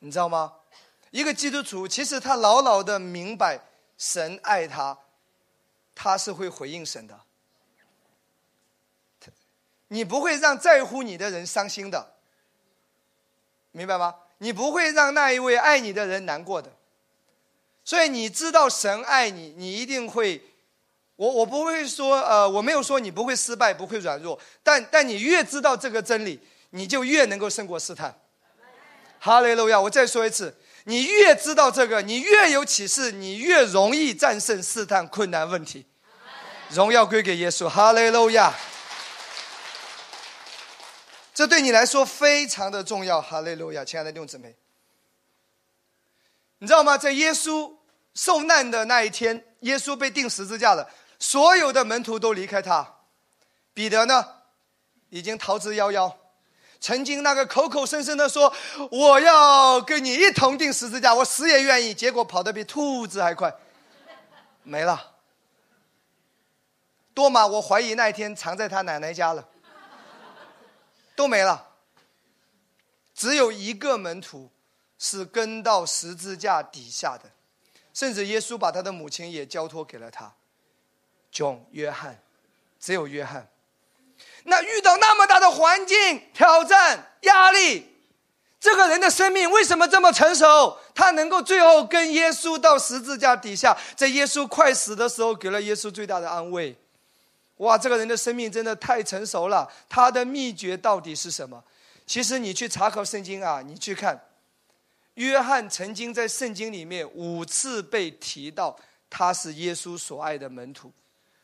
[0.00, 0.54] 你知道吗？
[1.12, 3.60] 一个基督徒其实他牢牢的明白
[3.96, 4.98] 神爱他，
[5.94, 7.20] 他是会回应神的。
[9.86, 12.16] 你不会让在乎你的人伤心的，
[13.72, 14.14] 明白吗？
[14.38, 16.70] 你不会让那一位爱你的人难过的。
[17.84, 20.42] 所以你知道神爱你，你一定会。
[21.16, 26.38] 我我不会说，呃，我没有说你不会失败，不会软弱，但但你越知道这个真理，
[26.70, 28.16] 你就越能够胜过试探。
[29.18, 29.80] 哈利路亚！
[29.80, 35.84] 我再说一次，你越知道这个，你越有启示，你越容易战胜试探、困难问题。
[36.70, 38.54] 荣耀归给耶稣，哈利路亚！
[41.38, 44.56] 这对你来说非常的重要，哈利路亚，亲爱的弟兄姊妹。
[46.58, 46.98] 你知道吗？
[46.98, 47.76] 在耶稣
[48.12, 50.90] 受难的那一天，耶稣被钉十字架了。
[51.20, 52.96] 所有的门徒都离开他，
[53.72, 54.26] 彼得呢，
[55.10, 56.12] 已经逃之夭夭。
[56.80, 58.52] 曾经那个口口声声的说
[58.90, 63.54] 我要跟你一同钉十字架，我死也愿意，结果跑得比兔子还快，
[64.64, 65.12] 没了。
[67.14, 69.48] 多马，我怀疑那一天藏在他奶奶家了，
[71.18, 71.66] 都没了。
[73.12, 74.52] 只有一个门徒
[75.00, 77.28] 是跟到十字架底下的，
[77.92, 80.32] 甚至耶稣把他的母亲也交托给了他。
[81.32, 82.22] 囧约翰，
[82.78, 83.48] 只有约翰。
[84.44, 87.96] 那遇到那么大的环境挑战压力，
[88.60, 90.78] 这个人的生命为什么这么成熟？
[90.94, 96.78] 他能够最后跟耶稣到十字架底下，在耶稣快死的时候，给了耶稣最大的安慰。
[97.58, 99.70] 哇，这个人的生命真的太成熟了。
[99.88, 101.62] 他的秘诀到底是什么？
[102.06, 104.18] 其实你去查考圣经啊，你去看，
[105.14, 108.78] 约翰曾经在圣经里面五次被提到，
[109.10, 110.92] 他是耶稣所爱的门徒。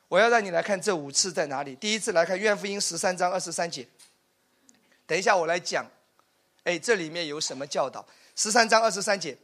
[0.09, 1.75] 我要让你来看这五次在哪里。
[1.75, 3.87] 第一次来看约翰福音十三章二十三节。
[5.07, 5.85] 等一下我来讲，
[6.63, 8.07] 哎，这里面有什么教导？
[8.37, 9.37] 十三章二十三节，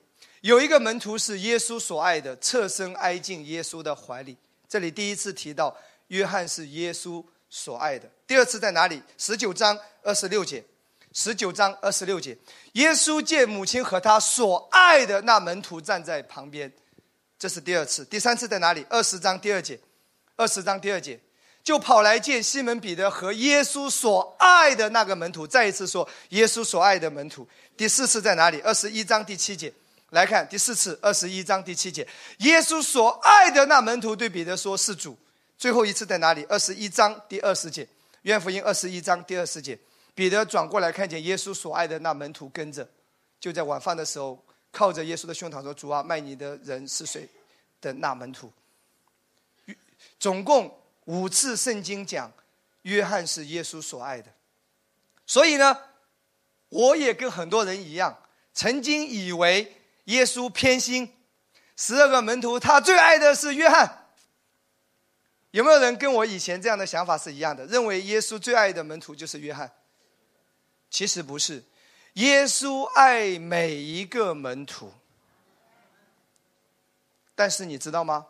[0.43, 4.37] 有一个门徒是耶稣所爱的，侧身挨进耶稣的怀里。
[4.69, 5.77] 这里第一次提到
[6.11, 8.09] 约翰是耶稣所爱的。
[8.27, 9.03] 第二次在哪里？
[9.19, 10.65] 十九章二十六节。
[11.13, 12.39] 十九章二十六节，
[12.75, 16.73] 耶稣见母亲和他所爱的那门徒站在旁边，
[17.37, 18.05] 这是第二次。
[18.05, 18.87] 第三次在哪里？
[18.89, 19.77] 二十章第二节。
[20.37, 21.19] 二十章第二节，
[21.65, 25.45] 就跑来见西门彼得和耶稣所爱的那个门徒。
[25.45, 27.45] 再一次说，耶稣所爱的门徒。
[27.77, 28.61] 第四次在哪里？
[28.61, 29.73] 二十一章第七节，
[30.11, 30.97] 来看第四次。
[31.03, 32.07] 二十一章第七节，
[32.39, 35.19] 耶稣所爱的那门徒对彼得说：“是主。”
[35.61, 36.43] 最后一次在哪里？
[36.45, 37.87] 二十一章第二十节，
[38.23, 39.79] 约福音二十一章第二十节，
[40.15, 42.89] 彼得转过来看见耶稣所爱的那门徒跟着，
[43.39, 44.43] 就在晚饭的时候，
[44.73, 47.29] 靠着耶稣的胸膛说：“主啊，卖你的人是谁？”
[47.83, 48.51] 的那门徒。
[50.19, 50.75] 总共
[51.05, 52.33] 五次圣经讲，
[52.83, 54.33] 约翰是耶稣所爱的，
[55.27, 55.77] 所以呢，
[56.71, 58.17] 我也跟很多人一样，
[58.55, 61.15] 曾经以为耶稣偏心，
[61.77, 63.99] 十二个门徒他最爱的是约翰。
[65.51, 67.67] 有没有人跟我以前这样的想法是一样的？
[67.67, 69.71] 认为耶稣最爱的门徒就是约翰？
[70.91, 71.63] 其实不是，
[72.15, 74.93] 耶稣爱每一个门徒，
[77.35, 78.27] 但是你知道吗？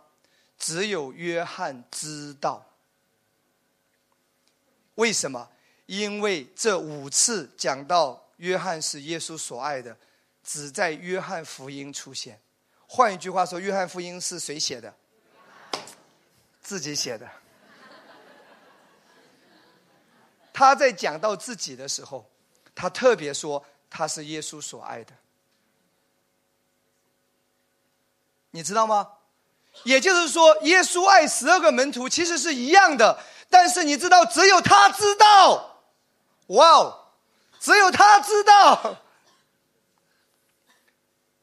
[0.58, 2.66] 只有约翰知道，
[4.96, 5.50] 为什么？
[5.86, 9.96] 因为这五次讲到约翰是耶稣所爱的，
[10.44, 12.38] 只在约翰福音出现。
[12.86, 14.94] 换一句话说，约翰福音是谁写的？
[16.70, 17.28] 自己写的。
[20.52, 22.30] 他在讲到自己的时候，
[22.76, 25.12] 他特别说他是耶稣所爱的。
[28.52, 29.14] 你知道吗？
[29.82, 33.18] 也就是说，耶稣爱十二个门徒其实是一样的，
[33.48, 35.82] 但是你知道，只有他知道，
[36.46, 37.08] 哇哦，
[37.58, 38.96] 只有他知道，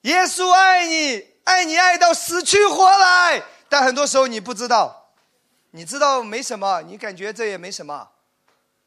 [0.04, 4.97] 耶稣爱你，爱你爱到死去活来，但很多时候你不知道，
[5.72, 8.10] 你知道没什么，你感觉这也没什么，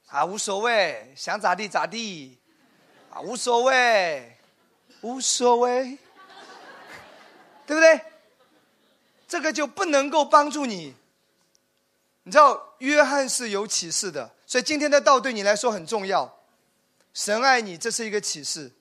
[0.08, 2.38] 啊，无所谓，想咋地咋地，
[3.10, 4.36] 啊，无所谓，
[5.02, 5.98] 无所谓，
[7.66, 8.00] 对不对？
[9.28, 10.96] 这个就不能够帮助你。
[12.24, 16.38] 你知道，约翰是有启示的，所以今天的道对你来说很重要。
[17.14, 18.72] 神爱你，这是一个启示。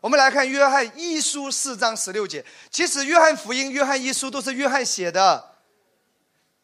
[0.00, 2.44] 我们来看约翰一书四章十六节。
[2.70, 5.49] 其实约翰福音、约翰一书都是约翰写的。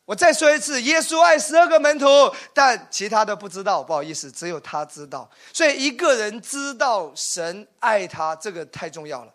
[0.06, 2.06] 我再说一次，耶稣爱十二个门徒，
[2.54, 5.28] 但其他的不知道，不好意思，只有他知道。
[5.52, 9.34] 所以一个人知道神爱他，这个太重要了。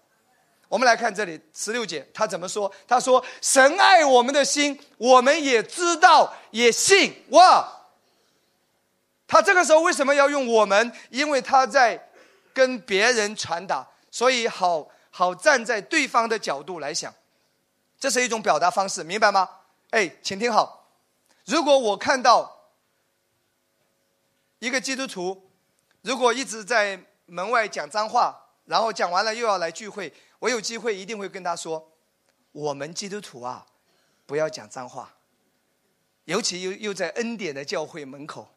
[0.70, 2.72] 我们来看这里十六节，他怎么说？
[2.88, 7.68] 他说：“神爱我们的心，我们也知道，也信。”哇！
[9.28, 10.90] 他这个时候为什么要用我们？
[11.10, 12.02] 因为他在
[12.54, 17.14] 跟别人传达，所以好好站在对方的角度来想，
[18.00, 19.50] 这是一种表达方式，明白吗？
[19.92, 20.90] 哎，请听好。
[21.46, 22.70] 如果我看到
[24.60, 25.50] 一个基督徒，
[26.02, 31.92] 如果一直在门外讲脏话，然后讲完了又要来聚会，我有机会一定会跟他说
[32.54, 33.66] ：“我们基督徒啊，
[34.26, 35.14] 不要讲脏话，
[36.24, 38.48] 尤其又又在恩典的教会门口，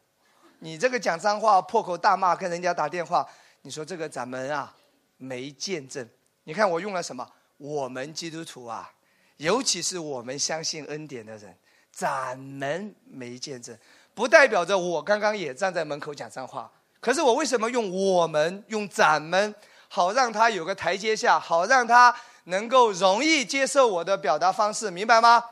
[0.59, 3.27] 你这个讲脏话、破口大骂、跟人家打电话，
[3.63, 4.73] 你说这个咱们啊
[5.17, 6.07] 没见证。
[6.45, 7.29] 你看我用了什么？
[7.57, 8.93] 我们基督徒啊。”
[9.37, 11.53] 尤其是我们相信恩典的人，
[11.91, 13.77] 咱们没见证，
[14.13, 16.71] 不代表着我刚刚也站在门口讲脏话。
[17.01, 19.53] 可是我为什么用我们用咱们，
[19.89, 25.43] 好让他有个台阶下，好让他能够容易接受我的表达方式，明白吗？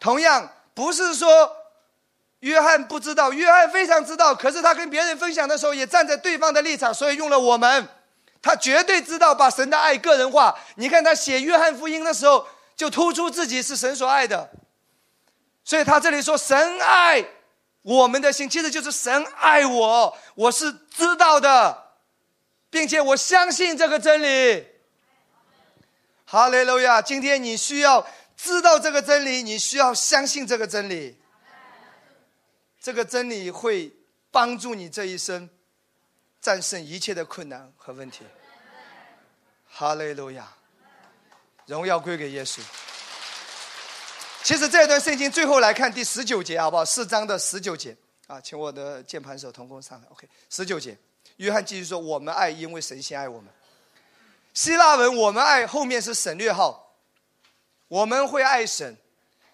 [0.00, 1.54] 同样，不是说
[2.40, 7.86] 约翰不知道，约翰非常知道，可是他跟别人分享的时候也站在对方的立场，所以用了我们。
[8.40, 10.54] 他绝对知道把神的爱个人化。
[10.76, 12.46] 你看他写约翰福音的时候。
[12.76, 14.50] 就突出自己是神所爱的，
[15.64, 17.24] 所以他这里说神爱
[17.82, 21.96] 我们的心，其实就是神爱我，我是知道的，
[22.70, 24.66] 并且我相信这个真理。
[26.26, 27.00] 哈雷路亚！
[27.00, 28.04] 今天你需要
[28.36, 31.16] 知道这个真理，你需要相信这个真理，
[32.80, 33.94] 这个真理会
[34.32, 35.48] 帮助你这一生
[36.40, 38.24] 战胜一切的困难和问题。
[39.68, 40.54] 哈雷路亚！
[41.66, 42.60] 荣耀归给耶稣。
[44.42, 46.84] 其实这段圣经最后来看第十九节，好不好？
[46.84, 47.96] 四章的十九节
[48.26, 50.06] 啊，请我的键盘手同工上来。
[50.10, 50.96] OK，十九节，
[51.36, 53.50] 约翰继续说：“我们爱，因为神先爱我们。”
[54.52, 56.94] 希腊文“我们爱”后面是省略号。
[57.88, 58.96] 我们会爱神，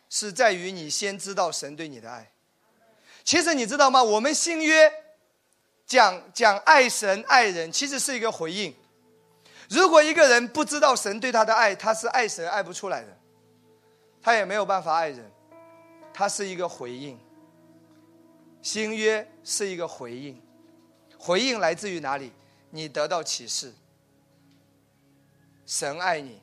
[0.09, 2.33] 是在于你先知道神对你的爱。
[3.23, 4.03] 其实你知道吗？
[4.03, 4.93] 我们新约
[5.87, 8.75] 讲讲爱神爱人，其实是一个回应。
[9.71, 13.17] 如果一个人不知道神对他的爱，他是爱神爱不出来的，
[14.21, 15.31] 他也没有办法爱人，
[16.13, 17.17] 他是一个回应。
[18.63, 20.43] 新约是一个回应，
[21.17, 22.33] 回应来自于哪里？
[22.71, 23.73] 你得到启示，
[25.65, 26.43] 神爱你，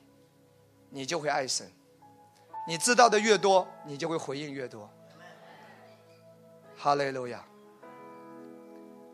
[0.88, 1.70] 你就会爱神。
[2.66, 4.90] 你知道的越多，你就会回应越多。
[6.78, 7.44] 哈利路亚，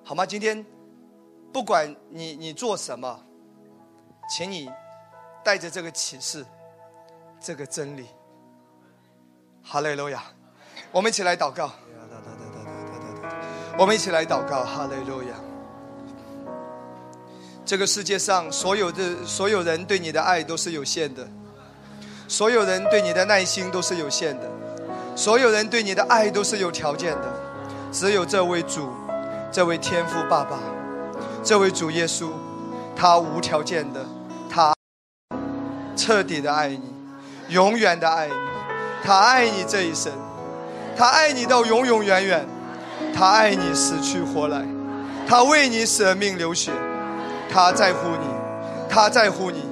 [0.05, 0.24] 好吗？
[0.24, 0.65] 今天
[1.53, 3.27] 不管你你做什么。
[4.27, 4.71] 请你
[5.45, 6.45] 带着这个启示，
[7.39, 8.07] 这个真理，
[9.63, 10.23] 哈利路亚！
[10.91, 11.71] 我们一起来祷告。
[13.77, 15.35] 我们一起来祷告，哈利路亚！
[17.67, 21.29] 这个世界上所有的所有人对你的爱都是有限的，
[22.27, 24.51] 所有人对你的耐心都是有限的，
[25.15, 27.33] 所有人对你的爱都是有条件的，
[27.93, 28.91] 只有这位主，
[29.53, 30.59] 这位天父爸爸，
[31.43, 32.31] 这位主耶稣。
[32.97, 34.07] 他无条件的，
[35.97, 36.81] 彻底的爱你，
[37.49, 38.33] 永远的爱你，
[39.05, 40.12] 他爱你这一生，
[40.97, 42.47] 他爱你到永永远远，
[43.16, 44.62] 他爱你死去活来，
[45.27, 46.71] 他为你舍命流血，
[47.53, 48.27] 他在乎你，
[48.89, 49.65] 他在乎你。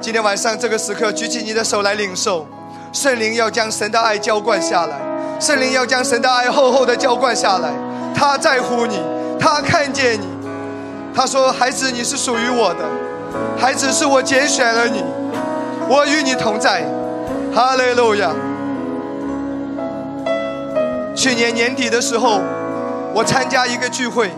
[0.00, 2.46] 今天晚上这个时刻，举起你的手来领受，
[2.92, 4.96] 圣灵要将神的爱浇灌下来，
[5.40, 7.70] 圣灵要将神的爱厚厚的浇灌下来。
[8.14, 9.00] 他在乎你，
[9.38, 10.26] 他看见你。
[11.14, 12.84] 他说：“孩子，你是属于我的，
[13.60, 15.02] 孩子是我拣选了你，
[15.88, 16.84] 我与你同在。”
[17.54, 18.30] 哈利路亚。
[21.16, 22.40] 去年年底的时候，
[23.12, 24.30] 我参加一个聚会，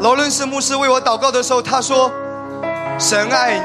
[0.00, 2.10] 劳伦斯牧师为我祷告的时候，他说
[2.98, 3.62] ：“神爱你，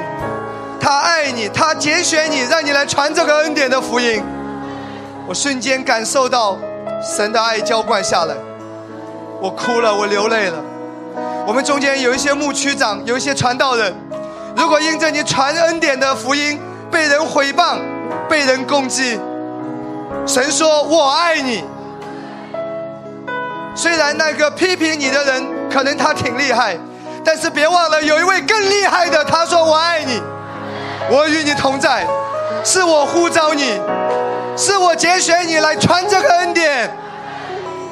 [0.80, 4.24] 他爱你，他拣选你，让你来传这个恩典的福音。”
[5.28, 6.58] 我瞬间感受到
[7.02, 8.36] 神的爱浇灌下来，
[9.42, 10.58] 我哭了，我流泪了。
[11.46, 13.94] 我们中间有一些牧区长，有一些传道人。
[14.56, 16.60] 如果因着你传恩典的福音
[16.94, 17.80] 被人毁谤、
[18.30, 19.20] 被人攻击，
[20.28, 21.66] 神说我爱你。
[23.76, 26.78] 虽然那个批评你的人可能他挺厉害，
[27.26, 30.22] 但是别忘了有一位更厉害的，他说我爱你，
[31.10, 32.06] 我与你同在，
[32.64, 33.82] 是我呼召你，
[34.56, 36.96] 是我拣选你来传这个恩典。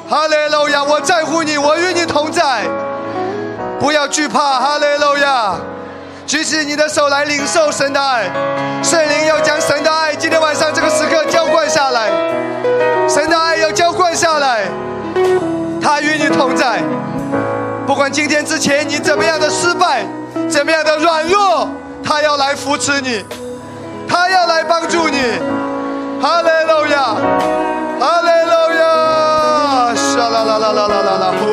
[0.08, 0.84] 哈利路亚！
[0.84, 2.64] 我在乎你，我与你同在。
[3.80, 5.56] 不要惧怕，哈利路亚！
[6.26, 8.24] 举起你的手来领受神的爱，
[8.82, 12.08] 圣灵要将神的爱今天晚上这个时刻浇灌下来，
[13.08, 14.64] 神的爱要浇灌下来，
[15.80, 16.80] 他与你同在。
[17.86, 20.04] 不管今天之前你怎么样的失败，
[20.48, 21.68] 怎么样的软弱，
[22.02, 23.24] 他要来扶持你，
[24.08, 25.18] 他要来帮助你。
[26.22, 27.16] 哈利路亚，
[27.98, 31.44] 哈利路亚，沙啦啦啦啦啦啦啦，呼，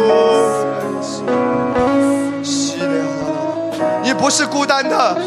[4.19, 5.17] 不是孤单的。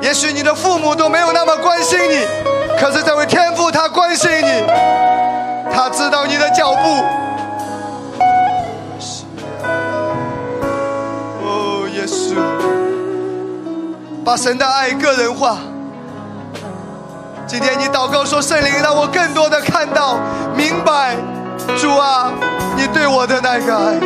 [0.00, 2.24] 也许你的父母都没有那么关心你，
[2.80, 4.64] 可是这位天父他关心你，
[5.72, 7.04] 他知道你的脚步。
[11.42, 12.36] 哦，耶稣，
[14.24, 15.58] 把神的爱个人化。
[17.46, 20.18] 今天你祷告说：“圣灵，让我更多的看到、
[20.54, 21.16] 明白，
[21.78, 22.30] 主啊，
[22.76, 23.98] 你对我的那个爱。”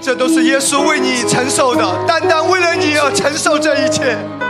[0.00, 4.41] 这都是耶稣为你承受的，单单为了你而承受这一切。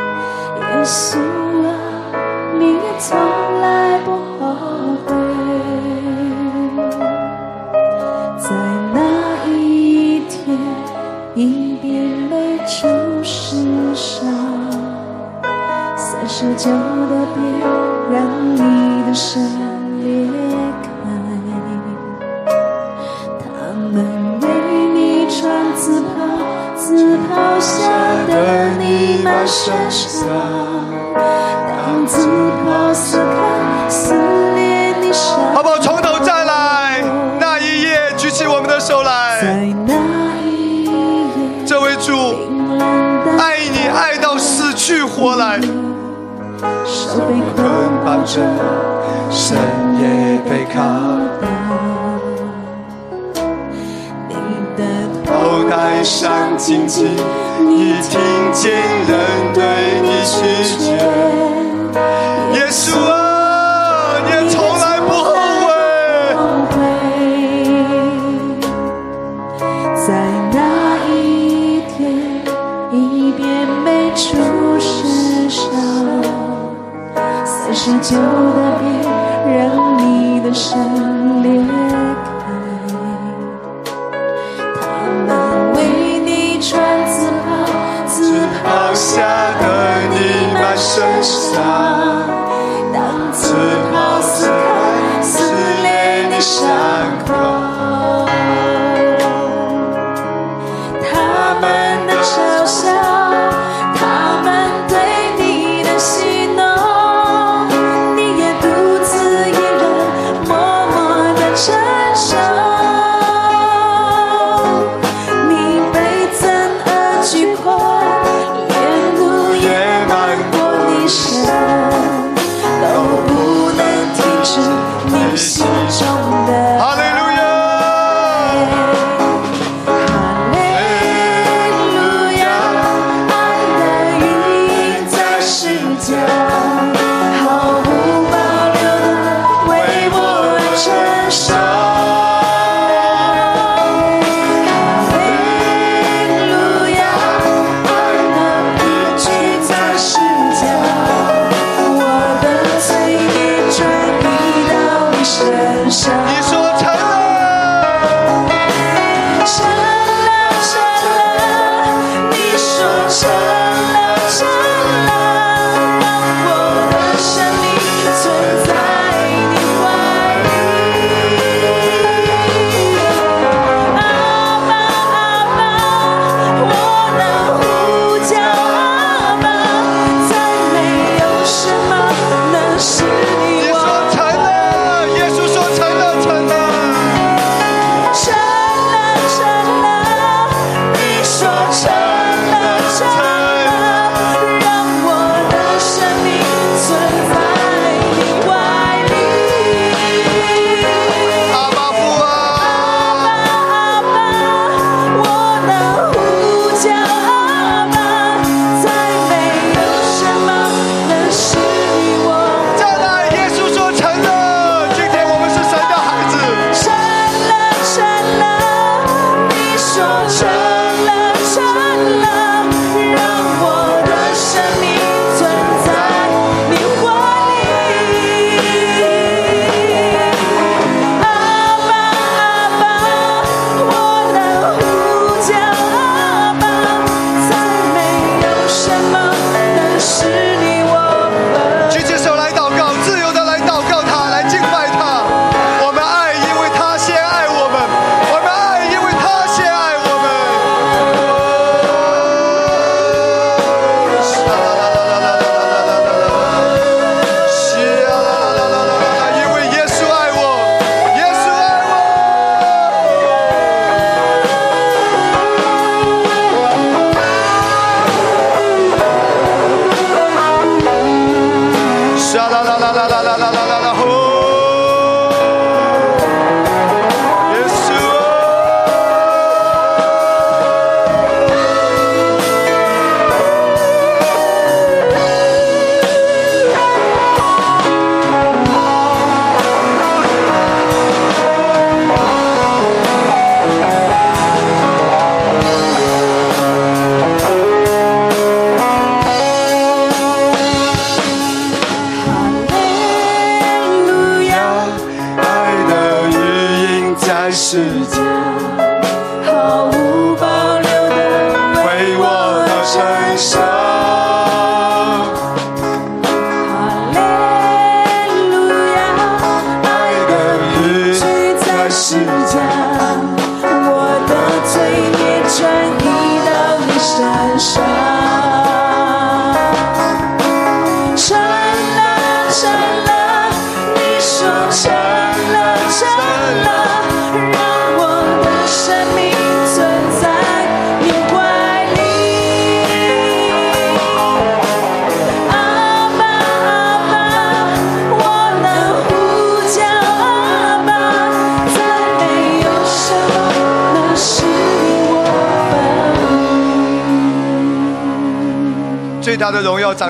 [56.92, 57.31] 上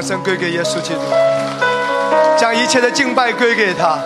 [0.03, 1.01] 掌声归给耶稣基督，
[2.37, 4.01] 将一切的敬拜归给他，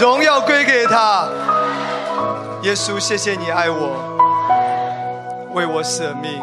[0.00, 1.28] 荣耀归给他。
[2.62, 3.90] 耶稣，谢谢你爱我，
[5.52, 6.40] 为我舍命。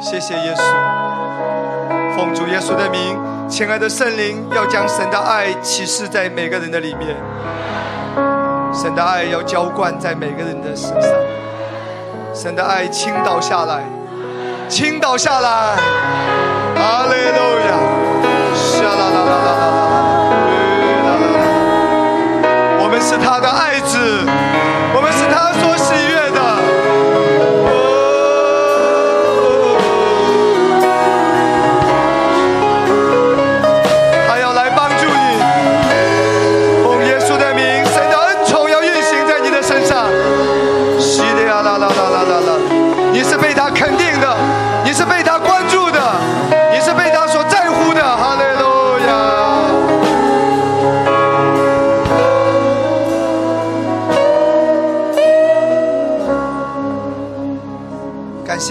[0.00, 7.14] 谢谢耶稣，奉主耶稣的名，亲爱的圣灵，要将神的爱启示在每个人的里面，
[8.72, 11.10] 神的爱要浇灌在每个人的身上，
[12.34, 13.82] 神的爱倾倒下来，
[14.66, 15.76] 倾倒下来。
[16.82, 17.12] 阿门！
[22.82, 24.26] 我们是他的爱子，
[24.94, 26.11] 我们是他所喜悦。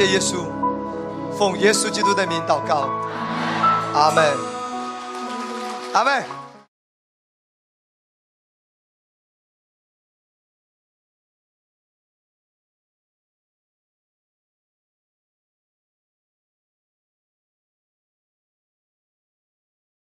[0.04, 0.46] 谢耶稣，
[1.38, 2.81] 奉耶稣基督的名祷告，